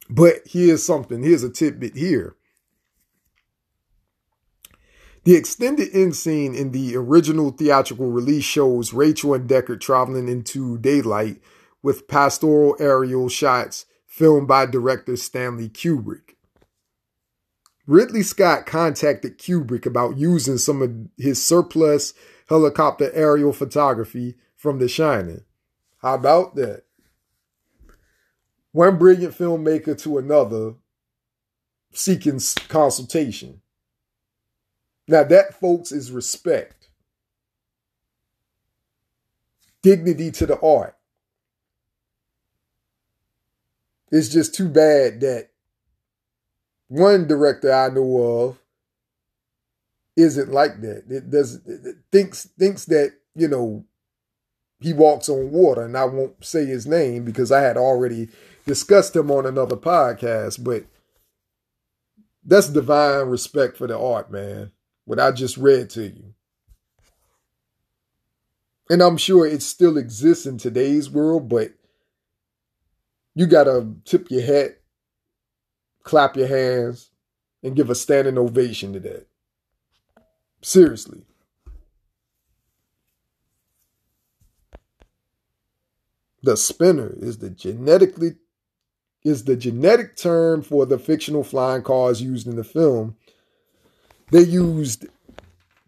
But 0.10 0.42
here's 0.46 0.84
something, 0.84 1.24
here's 1.24 1.42
a 1.42 1.50
tidbit 1.50 1.96
here. 1.96 2.36
The 5.24 5.38
extended 5.38 5.88
end 5.94 6.18
scene 6.18 6.54
in 6.54 6.74
the 6.74 6.98
original 6.98 7.52
theatrical 7.52 8.12
release 8.12 8.44
shows 8.44 8.92
Rachel 8.92 9.34
and 9.34 9.50
Deckard 9.50 9.80
traveling 9.80 10.28
into 10.28 10.78
daylight 10.78 11.42
with 11.82 12.10
pastoral 12.10 12.76
aerial 12.78 13.30
shots 13.30 13.86
filmed 14.06 14.50
by 14.50 14.66
director 14.66 15.16
Stanley 15.16 15.70
Kubrick. 15.70 16.33
Ridley 17.86 18.24
Scott 18.24 18.66
contacted 18.66 19.38
Kubrick 19.38 19.86
about 19.86 20.18
using 20.18 20.58
some 20.58 20.82
of 20.82 20.92
his 21.18 21.44
surplus 21.44 22.14
helicopter 22.48 23.12
aerial 23.14 23.54
photography 23.54 24.36
from 24.56 24.80
The 24.80 24.88
Shining. 24.88 25.44
How 26.02 26.16
about 26.16 26.56
that? 26.56 26.84
one 28.74 28.98
brilliant 28.98 29.38
filmmaker 29.38 29.98
to 30.02 30.18
another 30.18 30.74
seeking 31.94 32.42
consultation. 32.68 33.62
Now, 35.08 35.24
that, 35.24 35.60
folks, 35.60 35.92
is 35.92 36.12
respect, 36.12 36.90
dignity 39.82 40.32
to 40.32 40.46
the 40.46 40.60
art. 40.60 40.98
It's 44.12 44.30
just 44.30 44.56
too 44.56 44.70
bad 44.70 45.22
that 45.22 45.50
one 46.94 47.28
director 47.28 47.74
I 47.74 47.90
know 47.90 48.18
of 48.18 48.60
isn't 50.16 50.52
like 50.52 50.80
that. 50.82 51.06
It 51.10 51.32
does 51.32 51.56
it 51.66 51.98
thinks 52.12 52.46
thinks 52.60 52.86
that 52.86 53.14
you 53.36 53.48
know 53.48 53.84
he 54.80 54.94
walks 54.94 55.28
on 55.28 55.52
water, 55.52 55.82
and 55.84 55.98
I 55.98 56.06
won't 56.06 56.46
say 56.46 56.66
his 56.66 56.86
name 56.86 57.26
because 57.26 57.52
I 57.52 57.62
had 57.62 57.78
already 57.78 58.30
discussed 58.68 59.16
him 59.16 59.32
on 59.32 59.48
another 59.48 59.76
podcast, 59.76 60.64
but 60.64 60.86
that's 62.46 62.70
divine 62.70 63.28
respect 63.28 63.78
for 63.78 63.88
the 63.88 63.98
art, 63.98 64.32
man. 64.32 64.72
What 65.06 65.20
I 65.20 65.32
just 65.32 65.58
read 65.58 65.90
to 65.92 66.04
you. 66.04 66.34
And 68.90 69.02
I'm 69.02 69.18
sure 69.18 69.48
it 69.48 69.64
still 69.64 69.98
exists 69.98 70.46
in 70.46 70.58
today's 70.58 71.10
world, 71.10 71.50
but 71.50 71.72
you 73.34 73.48
got 73.48 73.64
to 73.64 73.96
tip 74.06 74.30
your 74.30 74.44
hat, 74.44 74.78
clap 76.04 76.36
your 76.36 76.48
hands, 76.48 77.10
and 77.64 77.76
give 77.76 77.90
a 77.90 77.96
standing 77.96 78.38
ovation 78.38 78.94
to 78.94 79.00
that. 79.00 79.28
Seriously. 80.62 81.24
The 86.44 86.58
spinner 86.58 87.16
is 87.20 87.38
the 87.38 87.50
genetically 87.50 88.34
is 89.24 89.46
the 89.46 89.56
genetic 89.56 90.18
term 90.18 90.62
for 90.62 90.86
the 90.86 91.00
fictional 91.00 91.46
flying 91.46 91.82
cars 91.82 92.22
used 92.22 92.46
in 92.46 92.58
the 92.58 92.64
film. 92.64 93.16
They 94.32 94.42
used, 94.42 95.06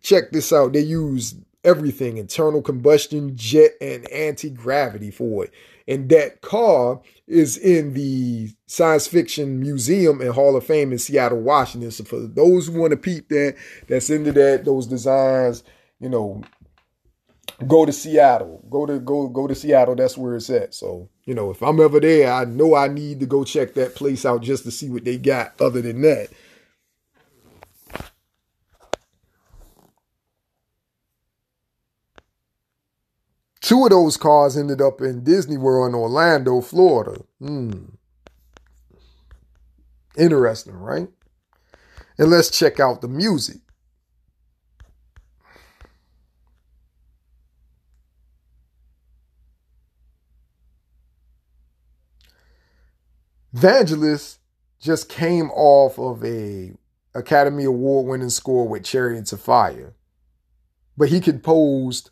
check 0.01 0.31
this 0.31 0.53
out, 0.53 0.71
they 0.71 0.79
used 0.79 1.37
everything 1.65 2.17
internal 2.17 2.61
combustion, 2.61 3.35
jet, 3.35 3.71
and 3.81 4.09
anti 4.09 4.49
gravity 4.49 5.11
for 5.11 5.45
it. 5.45 5.53
And 5.87 6.09
that 6.09 6.41
car 6.41 6.99
is 7.27 7.57
in 7.57 7.93
the 7.93 8.49
Science 8.65 9.07
Fiction 9.07 9.59
Museum 9.59 10.19
and 10.19 10.31
Hall 10.31 10.55
of 10.55 10.65
Fame 10.65 10.91
in 10.91 10.97
Seattle, 10.97 11.41
Washington. 11.41 11.91
So 11.91 12.03
for 12.03 12.19
those 12.19 12.67
who 12.67 12.79
want 12.79 12.91
to 12.91 12.97
peep 12.97 13.29
that, 13.29 13.55
that's 13.87 14.09
into 14.09 14.31
that, 14.31 14.65
those 14.65 14.87
designs, 14.87 15.63
you 15.99 16.09
know, 16.09 16.41
go 17.67 17.85
to 17.85 17.91
Seattle. 17.91 18.63
Go 18.69 18.85
to 18.85 18.99
go 18.99 19.27
go 19.27 19.47
to 19.47 19.55
Seattle. 19.55 19.95
That's 19.95 20.17
where 20.17 20.35
it's 20.35 20.49
at. 20.49 20.73
So 20.73 21.09
you 21.25 21.33
know, 21.33 21.51
if 21.51 21.61
I'm 21.61 21.79
ever 21.79 21.99
there, 21.99 22.31
I 22.31 22.45
know 22.45 22.75
I 22.75 22.87
need 22.87 23.19
to 23.21 23.25
go 23.25 23.43
check 23.43 23.73
that 23.75 23.95
place 23.95 24.25
out 24.25 24.41
just 24.41 24.63
to 24.63 24.71
see 24.71 24.89
what 24.89 25.05
they 25.05 25.17
got. 25.17 25.59
Other 25.61 25.81
than 25.81 26.01
that. 26.01 26.29
Two 33.65 33.83
of 33.83 33.89
those 33.89 34.15
cars 34.15 34.55
ended 34.55 34.79
up 34.79 35.01
in 35.01 35.23
Disney 35.23 35.57
World 35.57 35.89
in 35.89 35.95
Orlando, 35.95 36.61
Florida. 36.61 37.23
Hmm. 37.39 37.85
Interesting, 40.15 40.75
right? 40.75 41.07
And 42.19 42.29
let's 42.29 42.51
check 42.51 42.79
out 42.79 43.01
the 43.01 43.07
music. 43.07 43.57
Vangelis 53.51 54.37
just 54.79 55.09
came 55.09 55.49
off 55.49 55.97
of 55.97 56.23
a 56.23 56.71
Academy 57.15 57.63
Award 57.63 58.05
winning 58.05 58.29
score 58.29 58.67
with 58.67 58.83
Chariots 58.83 59.33
of 59.33 59.41
Fire. 59.41 59.95
But 60.95 61.09
he 61.09 61.19
composed 61.19 62.11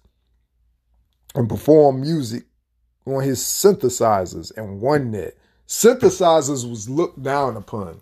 and 1.36 1.50
perform 1.50 2.02
music 2.02 2.44
on 3.06 3.24
his 3.24 3.40
synthesizers 3.40 4.56
and 4.56 4.82
won 4.82 5.12
that. 5.12 5.38
Synthesizers 5.68 6.70
was 6.70 6.90
looked 6.90 7.22
down 7.24 7.58
upon. 7.58 8.02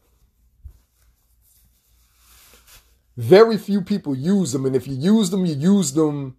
Very 3.17 3.57
few 3.57 3.81
people 3.81 4.15
use 4.15 4.51
them, 4.51 4.65
and 4.65 4.75
if 4.75 4.87
you 4.87 4.95
use 4.95 5.29
them, 5.29 5.45
you 5.45 5.53
use 5.53 5.93
them 5.93 6.37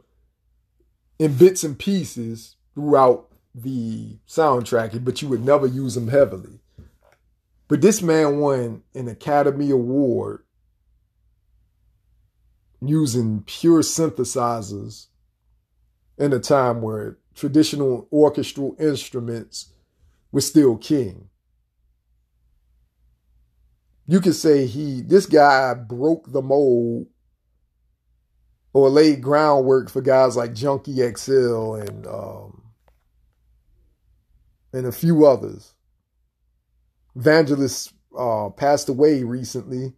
in 1.18 1.34
bits 1.34 1.62
and 1.62 1.78
pieces 1.78 2.56
throughout 2.74 3.28
the 3.54 4.16
soundtrack, 4.26 5.04
but 5.04 5.22
you 5.22 5.28
would 5.28 5.44
never 5.44 5.66
use 5.66 5.94
them 5.94 6.08
heavily. 6.08 6.60
But 7.68 7.80
this 7.80 8.02
man 8.02 8.38
won 8.38 8.82
an 8.94 9.08
Academy 9.08 9.70
Award 9.70 10.42
using 12.80 13.44
pure 13.46 13.82
synthesizers 13.82 15.06
in 16.22 16.32
a 16.32 16.38
time 16.38 16.80
where 16.80 17.18
traditional 17.34 18.06
orchestral 18.12 18.76
instruments 18.78 19.72
were 20.30 20.40
still 20.40 20.76
king. 20.76 21.28
You 24.06 24.20
could 24.20 24.36
say 24.36 24.66
he, 24.66 25.02
this 25.02 25.26
guy 25.26 25.74
broke 25.74 26.30
the 26.30 26.40
mold 26.40 27.08
or 28.72 28.88
laid 28.88 29.20
groundwork 29.20 29.90
for 29.90 30.00
guys 30.00 30.36
like 30.36 30.54
Junkie 30.54 31.02
XL 31.16 31.74
and 31.74 32.06
um, 32.06 32.62
and 34.72 34.86
a 34.86 34.92
few 34.92 35.26
others. 35.26 35.74
Vangelis 37.18 37.92
uh, 38.16 38.48
passed 38.50 38.88
away 38.88 39.24
recently. 39.24 39.92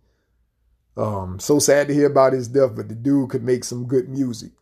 Um, 0.97 1.39
so 1.39 1.59
sad 1.59 1.89
to 1.89 1.95
hear 1.95 2.07
about 2.07 2.33
his 2.33 2.49
death, 2.49 2.75
but 2.75 2.89
the 2.89 2.95
dude 2.95 3.29
could 3.29 3.45
make 3.45 3.65
some 3.65 3.87
good 3.87 4.09
music. 4.09 4.53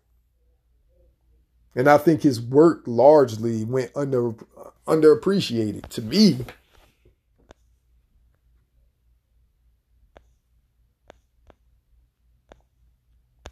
And 1.74 1.88
I 1.88 1.98
think 1.98 2.22
his 2.22 2.40
work 2.40 2.82
largely 2.86 3.64
went 3.64 3.92
under 3.96 4.32
underappreciated 4.86 5.86
to 5.88 6.02
me. 6.02 6.38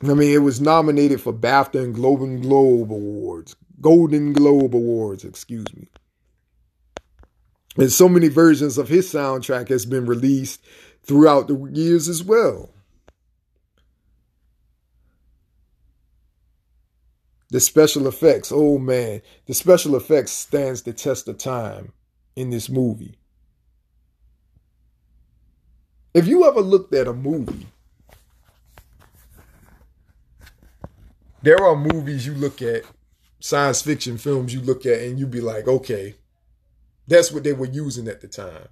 I 0.02 0.14
mean, 0.14 0.32
it 0.32 0.38
was 0.38 0.60
nominated 0.60 1.20
for 1.20 1.32
BAFTA 1.32 1.82
and 1.82 1.94
Golden 1.94 2.40
Globe 2.40 2.90
Awards, 2.90 3.54
Golden 3.80 4.32
Globe 4.32 4.74
Awards, 4.74 5.24
excuse 5.24 5.66
me. 5.74 5.88
And 7.76 7.92
so 7.92 8.08
many 8.08 8.28
versions 8.28 8.78
of 8.78 8.88
his 8.88 9.12
soundtrack 9.12 9.68
has 9.68 9.84
been 9.84 10.06
released 10.06 10.60
throughout 11.02 11.48
the 11.48 11.70
years 11.72 12.08
as 12.08 12.24
well. 12.24 12.70
The 17.50 17.58
special 17.58 18.06
effects, 18.06 18.52
oh 18.52 18.78
man, 18.78 19.22
the 19.46 19.54
special 19.54 19.96
effects 19.96 20.30
stands 20.30 20.82
the 20.82 20.92
test 20.92 21.26
of 21.26 21.38
time 21.38 21.92
in 22.36 22.50
this 22.50 22.68
movie. 22.68 23.16
If 26.14 26.28
you 26.28 26.46
ever 26.46 26.60
looked 26.60 26.94
at 26.94 27.08
a 27.08 27.12
movie, 27.12 27.66
there 31.42 31.62
are 31.62 31.74
movies 31.74 32.26
you 32.26 32.34
look 32.34 32.62
at, 32.62 32.84
science 33.40 33.82
fiction 33.82 34.18
films 34.18 34.54
you 34.54 34.60
look 34.60 34.86
at, 34.86 35.00
and 35.00 35.18
you 35.18 35.26
be 35.26 35.40
like, 35.40 35.66
okay, 35.66 36.14
that's 37.08 37.32
what 37.32 37.42
they 37.42 37.52
were 37.52 37.66
using 37.66 38.06
at 38.06 38.20
the 38.20 38.28
time. 38.28 38.68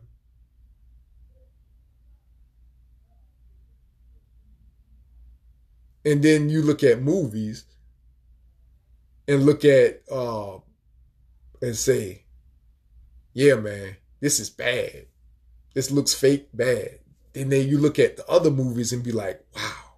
And 6.04 6.22
then 6.22 6.48
you 6.48 6.62
look 6.62 6.84
at 6.84 7.02
movies 7.02 7.64
and 9.28 9.46
look 9.46 9.64
at 9.64 10.02
uh 10.10 10.58
and 11.62 11.76
say, 11.76 12.24
yeah, 13.32 13.54
man, 13.54 13.96
this 14.20 14.40
is 14.40 14.50
bad. 14.50 15.06
This 15.74 15.90
looks 15.90 16.14
fake 16.14 16.48
bad. 16.52 16.98
And 17.34 17.52
then 17.52 17.68
you 17.68 17.78
look 17.78 17.98
at 17.98 18.16
the 18.16 18.26
other 18.26 18.50
movies 18.50 18.92
and 18.92 19.04
be 19.04 19.12
like, 19.12 19.44
wow, 19.54 19.94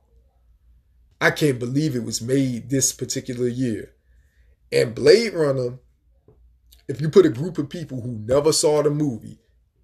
I 1.20 1.30
can't 1.30 1.58
believe 1.58 1.96
it 1.96 2.04
was 2.04 2.20
made 2.20 2.68
this 2.68 2.92
particular 2.92 3.48
year. 3.48 3.92
And 4.72 4.94
Blade 4.94 5.32
Runner 5.32 5.78
if 6.90 7.00
you 7.00 7.08
put 7.08 7.24
a 7.24 7.30
group 7.30 7.56
of 7.56 7.70
people 7.70 8.00
who 8.00 8.18
never 8.26 8.52
saw 8.52 8.82
the 8.82 8.90
movie, 8.90 9.38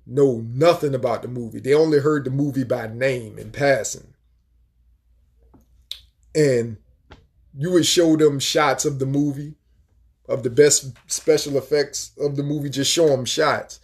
know 0.04 0.44
nothing 0.44 0.92
about 0.92 1.22
the 1.22 1.28
movie, 1.28 1.60
they 1.60 1.72
only 1.72 2.00
heard 2.00 2.24
the 2.24 2.30
movie 2.30 2.64
by 2.64 2.88
name 2.88 3.38
in 3.38 3.52
passing, 3.52 4.12
and 6.34 6.78
you 7.56 7.70
would 7.72 7.86
show 7.86 8.16
them 8.16 8.38
shots 8.38 8.84
of 8.84 8.98
the 8.98 9.06
movie, 9.06 9.54
of 10.28 10.42
the 10.42 10.50
best 10.50 10.92
special 11.06 11.56
effects 11.56 12.12
of 12.18 12.36
the 12.36 12.42
movie, 12.42 12.68
just 12.68 12.92
show 12.92 13.08
them 13.08 13.24
shots 13.24 13.80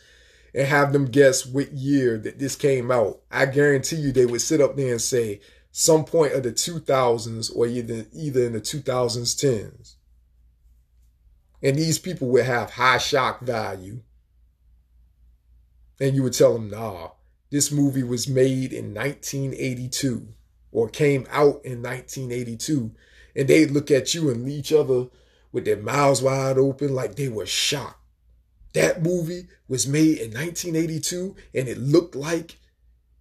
and 0.54 0.66
have 0.66 0.92
them 0.92 1.06
guess 1.06 1.46
what 1.46 1.72
year 1.72 2.18
that 2.18 2.38
this 2.38 2.54
came 2.54 2.90
out. 2.90 3.20
I 3.30 3.46
guarantee 3.46 3.96
you 3.96 4.12
they 4.12 4.26
would 4.26 4.42
sit 4.42 4.61
up 4.61 4.76
there 4.76 4.92
and 4.92 5.00
say 5.00 5.40
some 5.70 6.04
point 6.04 6.35
of 6.35 6.42
the 6.42 6.52
2000s 6.52 7.54
or 7.56 7.66
either, 7.66 8.04
either 8.12 8.44
in 8.44 8.52
the 8.52 8.61
2000s, 8.61 8.85
10s. 9.35 9.94
And 11.62 11.76
these 11.76 11.98
people 11.98 12.28
would 12.28 12.44
have 12.44 12.72
high 12.72 12.98
shock 12.98 13.40
value. 13.40 14.00
And 15.98 16.14
you 16.14 16.24
would 16.24 16.35
tell 16.35 16.52
them, 16.54 16.68
nah, 16.68 17.12
this 17.50 17.70
movie 17.70 18.02
was 18.02 18.28
made 18.28 18.72
in 18.72 18.92
1982 18.92 20.28
or 20.72 20.88
came 20.88 21.26
out 21.30 21.64
in 21.64 21.80
1982. 21.82 22.92
And 23.35 23.49
they'd 23.49 23.71
look 23.71 23.90
at 23.90 24.14
you 24.14 24.31
and 24.31 24.49
each 24.49 24.73
other 24.73 25.07
with 25.53 25.64
their 25.64 25.77
mouths 25.77 26.23
wide 26.23 26.59
open 26.59 26.95
like 26.95 27.16
they 27.16 27.29
were 27.29 27.47
shocked. 27.47 27.99
That 28.75 29.03
movie 29.03 29.49
was 29.68 29.87
made 29.87 30.18
in 30.18 30.33
1982 30.33 31.37
and 31.55 31.68
it 31.68 31.79
looked 31.79 32.14
like 32.14 32.59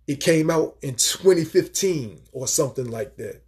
it 0.07 0.19
came 0.19 0.49
out 0.49 0.77
in 0.81 0.95
2015 0.95 2.21
or 2.31 2.47
something 2.47 2.89
like 2.89 3.17
that. 3.17 3.43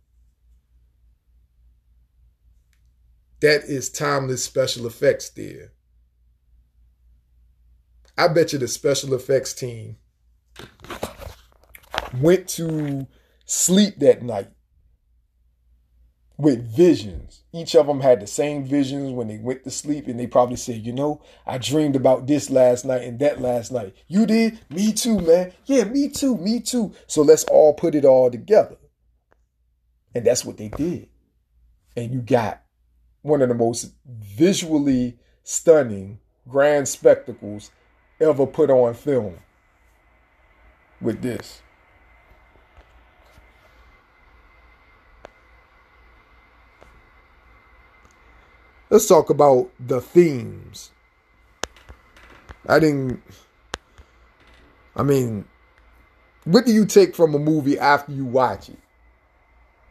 That 3.42 3.64
is 3.64 3.90
timeless 3.90 4.44
special 4.44 4.86
effects 4.88 5.30
there. 5.30 5.72
I 8.18 8.28
bet 8.28 8.54
you 8.54 8.60
the 8.60 8.68
special 8.68 9.14
effects 9.14 9.54
team 9.54 9.98
went 12.22 12.48
to 12.50 13.08
sleep 13.46 14.00
that 14.00 14.22
night 14.22 14.50
with 16.38 16.76
visions. 16.76 17.44
Each 17.52 17.76
of 17.76 17.88
them 17.88 18.02
had 18.02 18.20
the 18.20 18.28
same 18.28 18.66
visions 18.66 19.12
when 19.12 19.28
they 19.28 19.38
went 19.38 19.64
to 19.64 19.72
sleep, 19.72 20.08
and 20.08 20.20
they 20.20 20.28
probably 20.28 20.56
said, 20.56 20.86
You 20.86 20.94
know, 20.94 21.22
I 21.46 21.58
dreamed 21.58 21.96
about 21.96 22.28
this 22.28 22.50
last 22.50 22.86
night 22.86 23.04
and 23.04 23.20
that 23.20 23.42
last 23.42 23.72
night. 23.72 23.96
You 24.08 24.26
did? 24.26 24.60
Me 24.70 24.94
too, 24.94 25.20
man. 25.20 25.54
Yeah, 25.66 25.84
me 25.84 26.10
too, 26.10 26.38
me 26.38 26.60
too. 26.60 26.94
So 27.08 27.22
let's 27.22 27.44
all 27.46 27.74
put 27.74 27.96
it 27.96 28.06
all 28.06 28.32
together. 28.32 28.78
And 30.16 30.26
that's 30.26 30.46
what 30.46 30.58
they 30.58 30.70
did. 30.70 31.10
And 31.96 32.12
you 32.12 32.22
got 32.22 32.64
one 33.22 33.42
of 33.42 33.50
the 33.50 33.56
most 33.56 33.94
visually 34.06 35.18
stunning 35.44 36.20
grand 36.48 36.88
spectacles 36.88 37.72
ever 38.20 38.46
put 38.46 38.70
on 38.70 38.94
film 38.94 39.38
with 41.02 41.22
this. 41.22 41.62
Let's 48.94 49.08
talk 49.08 49.32
about 49.32 49.72
the 49.80 50.02
themes. 50.02 50.92
I 52.70 52.78
didn't. 52.78 53.24
I 54.96 55.02
mean, 55.02 55.46
what 56.44 56.68
do 56.68 56.72
you 56.72 56.86
take 56.86 57.16
from 57.16 57.34
a 57.34 57.40
movie 57.40 57.80
after 57.80 58.12
you 58.12 58.24
watch 58.24 58.70
it? 58.70 58.78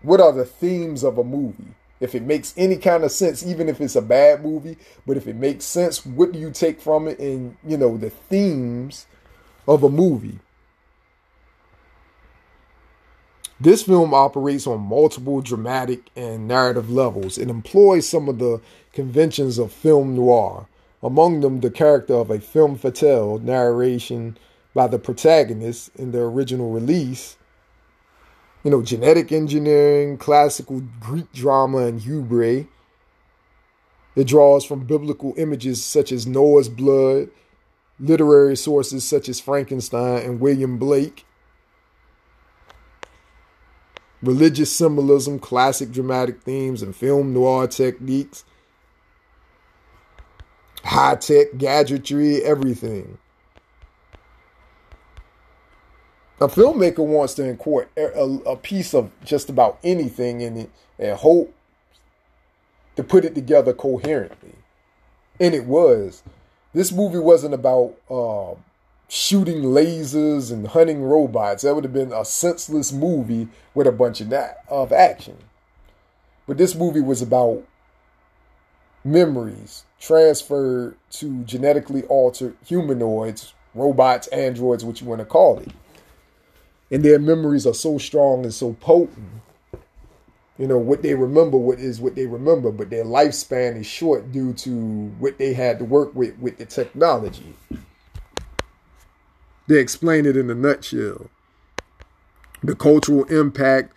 What 0.02 0.20
are 0.20 0.30
the 0.30 0.44
themes 0.44 1.02
of 1.02 1.18
a 1.18 1.24
movie? 1.24 1.74
If 1.98 2.14
it 2.14 2.22
makes 2.22 2.54
any 2.56 2.76
kind 2.76 3.02
of 3.02 3.10
sense, 3.10 3.44
even 3.44 3.68
if 3.68 3.80
it's 3.80 3.96
a 3.96 4.02
bad 4.02 4.44
movie, 4.44 4.76
but 5.04 5.16
if 5.16 5.26
it 5.26 5.34
makes 5.34 5.64
sense, 5.64 6.06
what 6.06 6.30
do 6.30 6.38
you 6.38 6.52
take 6.52 6.80
from 6.80 7.08
it 7.08 7.18
and, 7.18 7.56
you 7.66 7.76
know, 7.76 7.96
the 7.96 8.10
themes 8.10 9.06
of 9.66 9.82
a 9.82 9.88
movie? 9.88 10.38
This 13.62 13.84
film 13.84 14.12
operates 14.12 14.66
on 14.66 14.80
multiple 14.80 15.40
dramatic 15.40 16.10
and 16.16 16.48
narrative 16.48 16.90
levels. 16.90 17.38
It 17.38 17.48
employs 17.48 18.08
some 18.08 18.28
of 18.28 18.40
the 18.40 18.60
conventions 18.92 19.56
of 19.56 19.70
film 19.70 20.16
noir, 20.16 20.66
among 21.00 21.42
them 21.42 21.60
the 21.60 21.70
character 21.70 22.14
of 22.14 22.28
a 22.28 22.40
film 22.40 22.76
fatale 22.76 23.38
narration 23.38 24.36
by 24.74 24.88
the 24.88 24.98
protagonist 24.98 25.90
in 25.94 26.10
the 26.10 26.18
original 26.18 26.72
release, 26.72 27.36
you 28.64 28.72
know, 28.72 28.82
genetic 28.82 29.30
engineering, 29.30 30.18
classical 30.18 30.82
Greek 30.98 31.32
drama, 31.32 31.86
and 31.86 32.00
hubris. 32.00 32.66
It 34.16 34.26
draws 34.26 34.64
from 34.64 34.86
biblical 34.86 35.34
images 35.36 35.84
such 35.84 36.10
as 36.10 36.26
Noah's 36.26 36.68
blood, 36.68 37.28
literary 38.00 38.56
sources 38.56 39.04
such 39.04 39.28
as 39.28 39.38
Frankenstein 39.38 40.24
and 40.24 40.40
William 40.40 40.78
Blake, 40.78 41.24
religious 44.22 44.72
symbolism, 44.72 45.38
classic 45.38 45.90
dramatic 45.90 46.42
themes, 46.42 46.82
and 46.82 46.94
film 46.94 47.32
noir 47.32 47.66
techniques, 47.66 48.44
high 50.84 51.16
tech 51.16 51.56
gadgetry, 51.58 52.42
everything. 52.42 53.18
a 56.42 56.48
filmmaker 56.48 57.06
wants 57.06 57.34
to 57.34 57.44
incorporate 57.44 57.88
a, 57.96 58.24
a, 58.46 58.56
piece 58.56 58.94
of 58.94 59.10
just 59.24 59.48
about 59.48 59.78
anything 59.84 60.40
in 60.40 60.56
it 60.56 60.70
and 60.98 61.16
hope 61.16 61.54
to 62.96 63.04
put 63.04 63.24
it 63.24 63.34
together 63.34 63.72
coherently. 63.72 64.54
And 65.38 65.54
it 65.54 65.64
was. 65.64 66.22
This 66.74 66.90
movie 66.90 67.18
wasn't 67.18 67.54
about 67.54 67.94
uh, 68.10 68.54
shooting 69.12 69.62
lasers 69.62 70.50
and 70.50 70.68
hunting 70.68 71.02
robots. 71.02 71.62
That 71.62 71.74
would 71.74 71.84
have 71.84 71.92
been 71.92 72.12
a 72.12 72.24
senseless 72.24 72.92
movie 72.92 73.48
with 73.74 73.86
a 73.86 73.92
bunch 73.92 74.20
of 74.20 74.30
that, 74.30 74.64
of 74.68 74.92
action. 74.92 75.36
But 76.46 76.58
this 76.58 76.74
movie 76.74 77.00
was 77.00 77.20
about 77.20 77.64
memories 79.04 79.84
transferred 80.00 80.96
to 81.10 81.42
genetically 81.44 82.04
altered 82.04 82.56
humanoids, 82.64 83.52
robots, 83.74 84.28
androids, 84.28 84.84
what 84.84 85.00
you 85.00 85.06
want 85.06 85.20
to 85.20 85.24
call 85.24 85.58
it 85.58 85.72
and 86.92 87.02
their 87.02 87.18
memories 87.18 87.66
are 87.66 87.74
so 87.74 87.96
strong 87.96 88.44
and 88.44 88.52
so 88.52 88.74
potent. 88.74 89.26
You 90.58 90.66
know, 90.68 90.76
what 90.76 91.02
they 91.02 91.14
remember 91.14 91.56
what 91.56 91.80
is 91.80 92.00
what 92.00 92.14
they 92.14 92.26
remember, 92.26 92.70
but 92.70 92.90
their 92.90 93.04
lifespan 93.04 93.80
is 93.80 93.86
short 93.86 94.30
due 94.30 94.52
to 94.52 95.06
what 95.18 95.38
they 95.38 95.54
had 95.54 95.78
to 95.78 95.86
work 95.86 96.14
with 96.14 96.38
with 96.38 96.58
the 96.58 96.66
technology. 96.66 97.54
They 99.66 99.78
explain 99.78 100.26
it 100.26 100.36
in 100.36 100.50
a 100.50 100.54
nutshell. 100.54 101.30
The 102.62 102.74
cultural 102.74 103.24
impact 103.24 103.94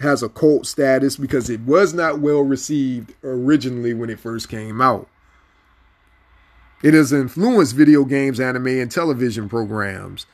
has 0.00 0.22
a 0.22 0.28
cult 0.28 0.66
status 0.66 1.16
because 1.16 1.48
it 1.48 1.60
was 1.60 1.94
not 1.94 2.20
well 2.20 2.42
received 2.42 3.14
originally 3.24 3.94
when 3.94 4.10
it 4.10 4.20
first 4.20 4.48
came 4.48 4.80
out. 4.80 5.08
It 6.82 6.94
has 6.94 7.12
influenced 7.12 7.74
video 7.74 8.04
games, 8.04 8.38
anime, 8.38 8.66
and 8.66 8.90
television 8.90 9.48
programs. 9.48 10.26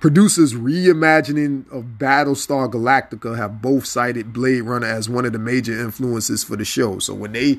Producers 0.00 0.54
reimagining 0.54 1.70
of 1.70 1.98
Battlestar 1.98 2.70
Galactica 2.70 3.36
have 3.36 3.60
both 3.60 3.84
cited 3.84 4.32
Blade 4.32 4.62
Runner 4.62 4.86
as 4.86 5.08
one 5.08 5.26
of 5.26 5.32
the 5.32 5.38
major 5.38 5.78
influences 5.78 6.44
for 6.44 6.56
the 6.56 6.64
show. 6.64 7.00
So 7.00 7.14
when 7.14 7.32
they 7.32 7.58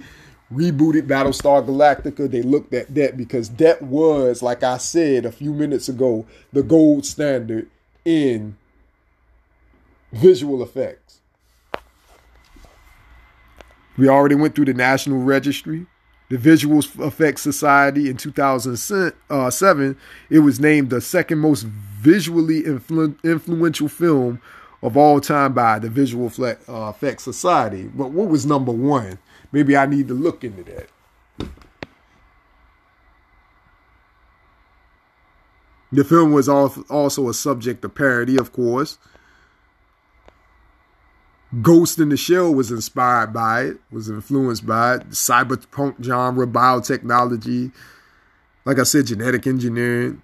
rebooted 0.53 1.07
Battlestar 1.07 1.65
Galactica, 1.65 2.29
they 2.29 2.41
looked 2.41 2.73
at 2.73 2.93
that 2.95 3.17
because 3.17 3.49
that 3.51 3.81
was, 3.81 4.41
like 4.41 4.63
I 4.63 4.77
said 4.77 5.25
a 5.25 5.31
few 5.31 5.53
minutes 5.53 5.89
ago, 5.89 6.25
the 6.51 6.63
gold 6.63 7.05
standard 7.05 7.69
in 8.05 8.57
visual 10.11 10.63
effects. 10.63 11.19
We 13.97 14.07
already 14.07 14.35
went 14.35 14.55
through 14.55 14.65
the 14.65 14.73
National 14.73 15.19
Registry 15.19 15.85
the 16.29 16.37
Visual 16.37 16.79
Effects 16.99 17.41
Society 17.41 18.07
in 18.07 18.15
2007, 18.15 19.97
it 20.29 20.39
was 20.39 20.59
named 20.59 20.91
the 20.91 21.01
second 21.01 21.39
most 21.39 21.63
visually 21.63 22.61
influ- 22.61 23.21
influential 23.23 23.87
film 23.87 24.39
of 24.81 24.95
all 24.95 25.19
time 25.19 25.53
by 25.53 25.79
the 25.79 25.89
Visual 25.89 26.31
uh, 26.39 26.89
Effects 26.89 27.23
Society. 27.23 27.83
But 27.83 28.11
what 28.11 28.29
was 28.29 28.45
number 28.45 28.71
one? 28.71 29.17
Maybe 29.51 29.75
I 29.75 29.85
need 29.85 30.07
to 30.07 30.13
look 30.13 30.43
into 30.43 30.63
that. 30.63 30.89
The 35.91 36.03
film 36.03 36.31
was 36.33 36.47
also 36.47 37.29
a 37.29 37.33
subject 37.33 37.83
of 37.83 37.95
parody, 37.95 38.37
of 38.37 38.53
course. 38.53 38.99
Ghost 41.63 41.97
in 41.97 42.09
the 42.09 42.17
Shell 42.17 42.53
was 42.53 42.69
inspired 42.69 43.33
by 43.33 43.63
it, 43.63 43.77
was 43.91 44.07
influenced 44.07 44.67
by 44.67 44.97
it. 44.97 45.09
Cyberpunk 45.09 46.03
genre, 46.03 46.45
biotechnology, 46.45 47.71
like 48.65 48.77
I 48.77 48.83
said, 48.83 49.07
genetic 49.07 49.47
engineering. 49.47 50.21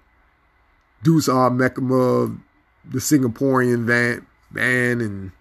Deus 1.02 1.28
Ex 1.28 1.78
Machina, 1.80 2.36
the 2.84 2.98
Singaporean 3.00 3.84
van, 3.86 4.24
band, 4.52 5.02
and 5.02 5.32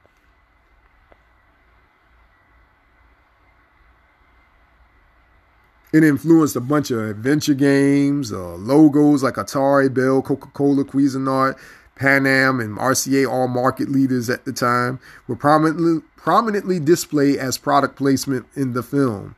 it 5.96 6.04
influenced 6.04 6.58
a 6.58 6.60
bunch 6.60 6.92
of 6.92 7.00
adventure 7.00 7.54
games, 7.54 8.34
uh, 8.34 8.56
logos 8.56 9.24
like 9.24 9.36
Atari, 9.36 9.92
Bell, 9.94 10.22
Coca 10.22 10.48
Cola, 10.48 10.84
Cuisinart, 10.84 11.58
Pan 11.96 12.28
Am 12.28 12.60
and 12.60 12.78
RCA, 12.78 13.32
all 13.32 13.48
market 13.48 13.88
leaders 13.88 14.30
at 14.30 14.44
the 14.44 14.52
time, 14.52 15.00
were 15.26 15.38
prominently, 15.38 16.02
prominently 16.18 16.82
displayed 16.82 17.38
as 17.38 17.58
product 17.58 17.96
placement 17.96 18.46
in 18.56 18.74
the 18.74 18.84
film. 18.84 19.38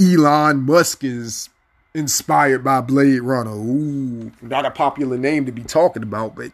Elon 0.00 0.62
Musk 0.62 1.04
is 1.04 1.50
inspired 1.94 2.64
by 2.64 2.80
Blade 2.80 3.20
Runner. 3.20 3.52
Ooh, 3.52 4.32
not 4.42 4.66
a 4.66 4.72
popular 4.72 5.16
name 5.16 5.46
to 5.46 5.52
be 5.52 5.62
talking 5.62 6.02
about, 6.02 6.34
but 6.34 6.50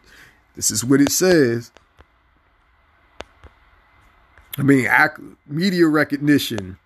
this 0.55 0.69
is 0.69 0.85
what 0.85 1.01
it 1.01 1.09
says. 1.09 1.71
I 4.57 4.63
mean, 4.63 4.87
media 5.47 5.87
recognition. 5.87 6.77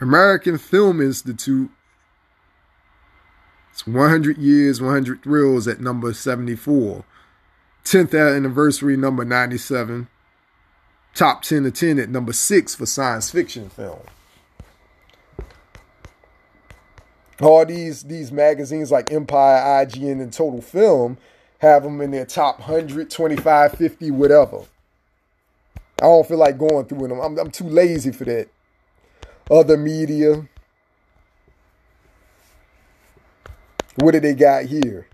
American 0.00 0.58
Film 0.58 1.00
Institute 1.00 1.70
it's 3.74 3.88
100 3.88 4.38
years, 4.38 4.80
100 4.80 5.24
thrills 5.24 5.66
at 5.66 5.80
number 5.80 6.14
74. 6.14 7.02
10th 7.84 8.36
anniversary, 8.36 8.96
number 8.96 9.24
97. 9.24 10.06
Top 11.12 11.42
10 11.42 11.64
to 11.64 11.72
10 11.72 11.98
at 11.98 12.08
number 12.08 12.32
6 12.32 12.74
for 12.76 12.86
science 12.86 13.32
fiction 13.32 13.68
film. 13.68 13.98
All 17.40 17.66
these 17.66 18.04
these 18.04 18.30
magazines 18.30 18.92
like 18.92 19.10
Empire, 19.10 19.84
IGN, 19.84 20.22
and 20.22 20.32
Total 20.32 20.62
Film 20.62 21.18
have 21.64 21.82
them 21.82 22.00
in 22.00 22.10
their 22.10 22.26
top 22.26 22.60
100, 22.60 23.10
25, 23.10 23.72
50, 23.72 24.10
whatever. 24.10 24.58
I 26.00 26.06
don't 26.06 26.26
feel 26.26 26.38
like 26.38 26.58
going 26.58 26.86
through 26.86 27.08
them. 27.08 27.20
I'm, 27.20 27.38
I'm 27.38 27.50
too 27.50 27.64
lazy 27.64 28.12
for 28.12 28.24
that. 28.24 28.48
Other 29.50 29.76
media, 29.76 30.48
What 33.96 34.12
do 34.12 34.20
they 34.20 34.34
got 34.34 34.64
here? 34.64 35.06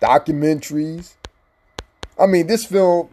Documentaries. 0.00 1.14
I 2.18 2.26
mean, 2.26 2.46
this 2.46 2.64
film 2.64 3.08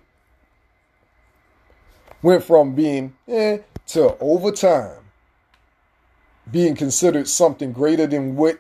went 2.22 2.44
from 2.44 2.76
being 2.76 3.16
eh 3.28 3.60
to 3.88 4.16
over 4.20 4.52
time 4.52 5.00
being 6.50 6.76
considered 6.76 7.28
something 7.28 7.72
greater 7.72 8.06
than 8.06 8.36
what 8.36 8.60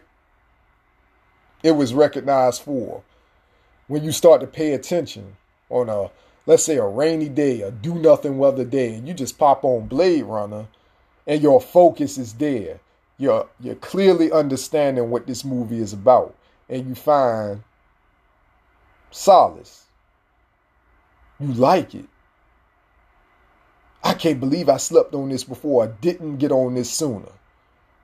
it 1.61 1.72
was 1.72 1.93
recognized 1.93 2.61
for. 2.63 3.03
When 3.91 4.05
you 4.05 4.13
start 4.13 4.39
to 4.39 4.47
pay 4.47 4.71
attention 4.71 5.35
on 5.69 5.89
a, 5.89 6.11
let's 6.45 6.63
say, 6.63 6.77
a 6.77 6.87
rainy 6.87 7.27
day, 7.27 7.59
a 7.59 7.71
do 7.71 7.93
nothing 7.93 8.37
weather 8.37 8.63
day, 8.63 8.95
and 8.95 9.05
you 9.05 9.13
just 9.13 9.37
pop 9.37 9.65
on 9.65 9.87
Blade 9.87 10.23
Runner 10.23 10.67
and 11.27 11.41
your 11.41 11.59
focus 11.59 12.17
is 12.17 12.31
there. 12.35 12.79
You're 13.17 13.49
you're 13.59 13.75
clearly 13.75 14.31
understanding 14.31 15.09
what 15.09 15.27
this 15.27 15.43
movie 15.43 15.79
is 15.79 15.91
about 15.91 16.33
and 16.69 16.87
you 16.87 16.95
find 16.95 17.63
solace. 19.09 19.87
You 21.37 21.51
like 21.51 21.93
it. 21.93 22.05
I 24.05 24.13
can't 24.13 24.39
believe 24.39 24.69
i 24.69 24.77
slept 24.77 25.13
on 25.13 25.27
this 25.27 25.43
before. 25.43 25.83
I 25.83 25.87
didn't 25.87 26.37
get 26.37 26.53
on 26.53 26.75
this 26.75 26.89
sooner. 26.89 27.33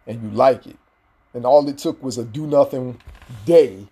And 0.06 0.22
you 0.22 0.32
like 0.32 0.68
it. 0.68 0.80
And 1.34 1.46
all 1.46 1.66
it 1.70 1.78
took 1.78 2.04
was 2.04 2.18
a 2.18 2.26
do 2.26 2.46
nothing 2.46 3.00
day 3.46 3.88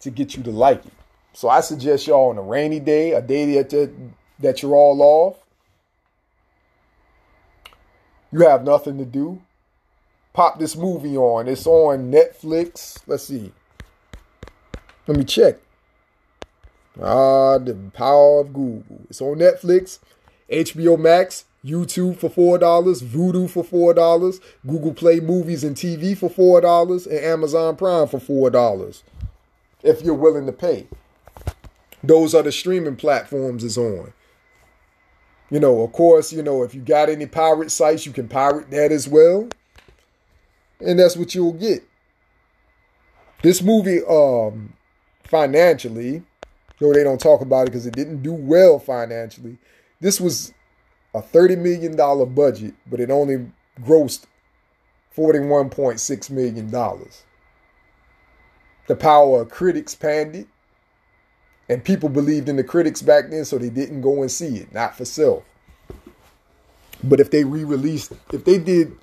to 0.00 0.10
get 0.10 0.36
you 0.36 0.42
to 0.42 0.50
like 0.50 0.84
it 0.84 0.92
So 1.36 1.50
I 1.50 1.60
suggest 1.60 2.06
y'all 2.06 2.30
on 2.30 2.38
a 2.38 2.42
rainy 2.42 2.80
day, 2.80 3.12
a 3.12 3.20
day 3.20 3.60
that, 3.60 3.90
that 4.38 4.62
you're 4.62 4.74
all 4.74 5.02
off, 5.02 5.36
you 8.32 8.40
have 8.40 8.64
nothing 8.64 8.96
to 8.96 9.04
do, 9.04 9.42
pop 10.32 10.58
this 10.58 10.74
movie 10.74 11.14
on. 11.14 11.46
It's 11.46 11.66
on 11.66 12.10
Netflix. 12.10 13.00
Let's 13.06 13.24
see. 13.24 13.52
Let 15.06 15.18
me 15.18 15.24
check. 15.24 15.56
Ah, 17.02 17.58
the 17.58 17.74
power 17.92 18.40
of 18.40 18.54
Google. 18.54 19.02
It's 19.10 19.20
on 19.20 19.36
Netflix, 19.36 19.98
HBO 20.50 20.98
Max, 20.98 21.44
YouTube 21.62 22.16
for 22.16 22.30
$4, 22.30 23.02
Vudu 23.02 23.50
for 23.50 23.62
$4, 23.62 24.40
Google 24.66 24.94
Play 24.94 25.20
Movies 25.20 25.64
and 25.64 25.76
TV 25.76 26.16
for 26.16 26.30
$4, 26.30 27.06
and 27.06 27.18
Amazon 27.18 27.76
Prime 27.76 28.08
for 28.08 28.20
$4 28.20 29.02
if 29.82 30.00
you're 30.00 30.14
willing 30.14 30.46
to 30.46 30.52
pay. 30.52 30.86
Those 32.06 32.34
other 32.34 32.52
streaming 32.52 32.96
platforms 32.96 33.64
is 33.64 33.76
on. 33.76 34.12
You 35.50 35.60
know, 35.60 35.82
of 35.82 35.92
course, 35.92 36.32
you 36.32 36.42
know, 36.42 36.62
if 36.62 36.74
you 36.74 36.80
got 36.80 37.08
any 37.08 37.26
pirate 37.26 37.70
sites, 37.70 38.04
you 38.04 38.12
can 38.12 38.28
pirate 38.28 38.70
that 38.70 38.90
as 38.90 39.08
well. 39.08 39.48
And 40.80 40.98
that's 40.98 41.16
what 41.16 41.34
you'll 41.34 41.52
get. 41.52 41.84
This 43.42 43.62
movie, 43.62 44.00
um, 44.08 44.72
financially, 45.24 46.22
though 46.78 46.92
they 46.92 47.04
don't 47.04 47.20
talk 47.20 47.40
about 47.40 47.62
it 47.62 47.66
because 47.66 47.86
it 47.86 47.94
didn't 47.94 48.22
do 48.22 48.32
well 48.32 48.78
financially, 48.78 49.58
this 50.00 50.20
was 50.20 50.52
a 51.14 51.22
$30 51.22 51.58
million 51.58 52.34
budget, 52.34 52.74
but 52.86 53.00
it 53.00 53.10
only 53.10 53.50
grossed 53.80 54.24
$41.6 55.16 56.30
million. 56.30 56.70
The 58.86 58.96
power 58.96 59.42
of 59.42 59.50
critics 59.50 59.94
panned 59.94 60.36
it, 60.36 60.46
and 61.68 61.84
people 61.84 62.08
believed 62.08 62.48
in 62.48 62.56
the 62.56 62.64
critics 62.64 63.02
back 63.02 63.30
then, 63.30 63.44
so 63.44 63.58
they 63.58 63.70
didn't 63.70 64.00
go 64.00 64.22
and 64.22 64.30
see 64.30 64.58
it, 64.58 64.72
not 64.72 64.96
for 64.96 65.04
self. 65.04 65.44
But 67.02 67.20
if 67.20 67.30
they 67.30 67.44
re 67.44 67.64
released, 67.64 68.12
if 68.32 68.44
they 68.44 68.58
did, 68.58 68.96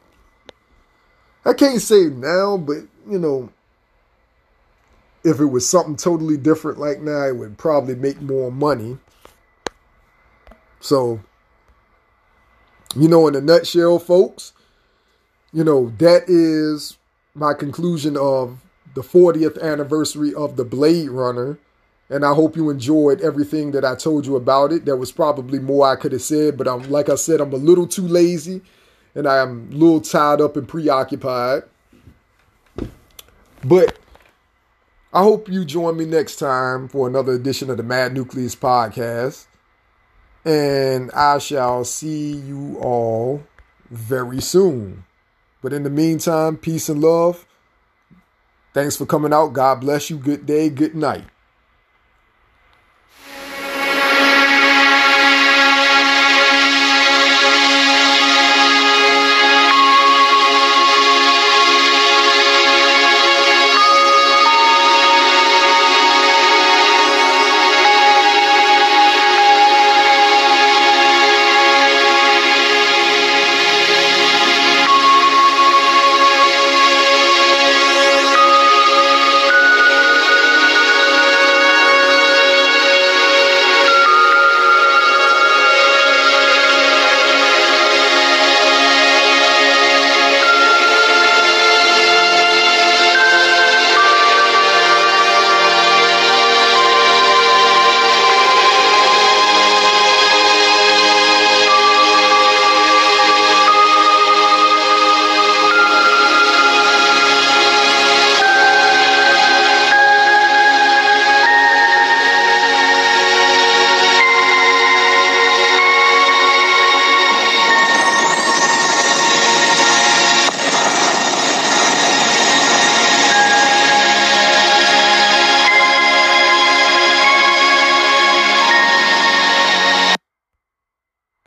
I 1.46 1.54
can't 1.54 1.82
say 1.82 2.06
now, 2.06 2.58
but 2.58 2.78
you 3.10 3.20
know, 3.20 3.50
if 5.24 5.40
it 5.40 5.46
was 5.46 5.68
something 5.68 5.96
totally 5.96 6.38
different 6.38 6.80
like 6.80 7.02
now, 7.02 7.28
it 7.28 7.38
would 7.38 7.58
probably 7.58 7.96
make 7.96 8.22
more 8.22 8.52
money. 8.52 8.98
So 10.80 11.20
you 12.96 13.08
know, 13.08 13.28
in 13.28 13.36
a 13.36 13.42
nutshell, 13.42 14.00
folks, 14.00 14.54
you 15.52 15.64
know, 15.64 15.92
that 15.98 16.24
is 16.28 16.98
my 17.34 17.54
conclusion 17.54 18.16
of 18.18 18.60
the 18.94 19.02
40th 19.02 19.60
anniversary 19.62 20.34
of 20.34 20.56
the 20.56 20.66
Blade 20.66 21.10
Runner. 21.10 21.58
And 22.10 22.26
I 22.26 22.34
hope 22.34 22.56
you 22.56 22.70
enjoyed 22.70 23.22
everything 23.22 23.72
that 23.72 23.86
I 23.86 23.96
told 23.96 24.26
you 24.26 24.36
about 24.36 24.72
it. 24.72 24.86
There 24.86 24.98
was 24.98 25.12
probably 25.12 25.60
more 25.60 25.88
I 25.88 25.96
could 25.96 26.12
have 26.12 26.22
said, 26.22 26.58
but 26.58 26.68
I'm 26.68 26.90
like 26.90 27.10
I 27.10 27.16
said, 27.16 27.40
I'm 27.42 27.54
a 27.54 27.58
little 27.58 27.88
too 27.88 28.08
lazy 28.08 28.62
and 29.16 29.28
I'm 29.28 29.70
a 29.72 29.76
little 29.76 30.02
tied 30.02 30.42
up 30.42 30.58
and 30.58 30.68
preoccupied. 30.68 31.64
But 33.64 33.98
I 35.14 35.22
hope 35.22 35.48
you 35.48 35.64
join 35.64 35.96
me 35.98 36.06
next 36.06 36.38
time 36.38 36.88
for 36.88 37.08
another 37.08 37.34
edition 37.34 37.70
of 37.70 37.78
the 37.78 37.84
Mad 37.84 38.14
Nucleus 38.14 38.56
podcast. 38.56 39.46
And 40.44 41.12
I 41.12 41.38
shall 41.38 41.86
see 41.86 42.34
you 42.34 42.78
all 42.80 43.44
very 43.90 44.42
soon. 44.42 45.06
But 45.62 45.72
in 45.72 45.84
the 45.84 45.90
meantime, 45.90 46.58
peace 46.58 46.90
and 46.90 47.00
love. 47.00 47.46
Thanks 48.74 48.98
for 48.98 49.06
coming 49.06 49.32
out. 49.32 49.54
God 49.54 49.82
bless 49.82 50.10
you. 50.10 50.18
Good 50.18 50.46
day. 50.46 50.70
Good 50.70 50.96
night. 50.96 51.24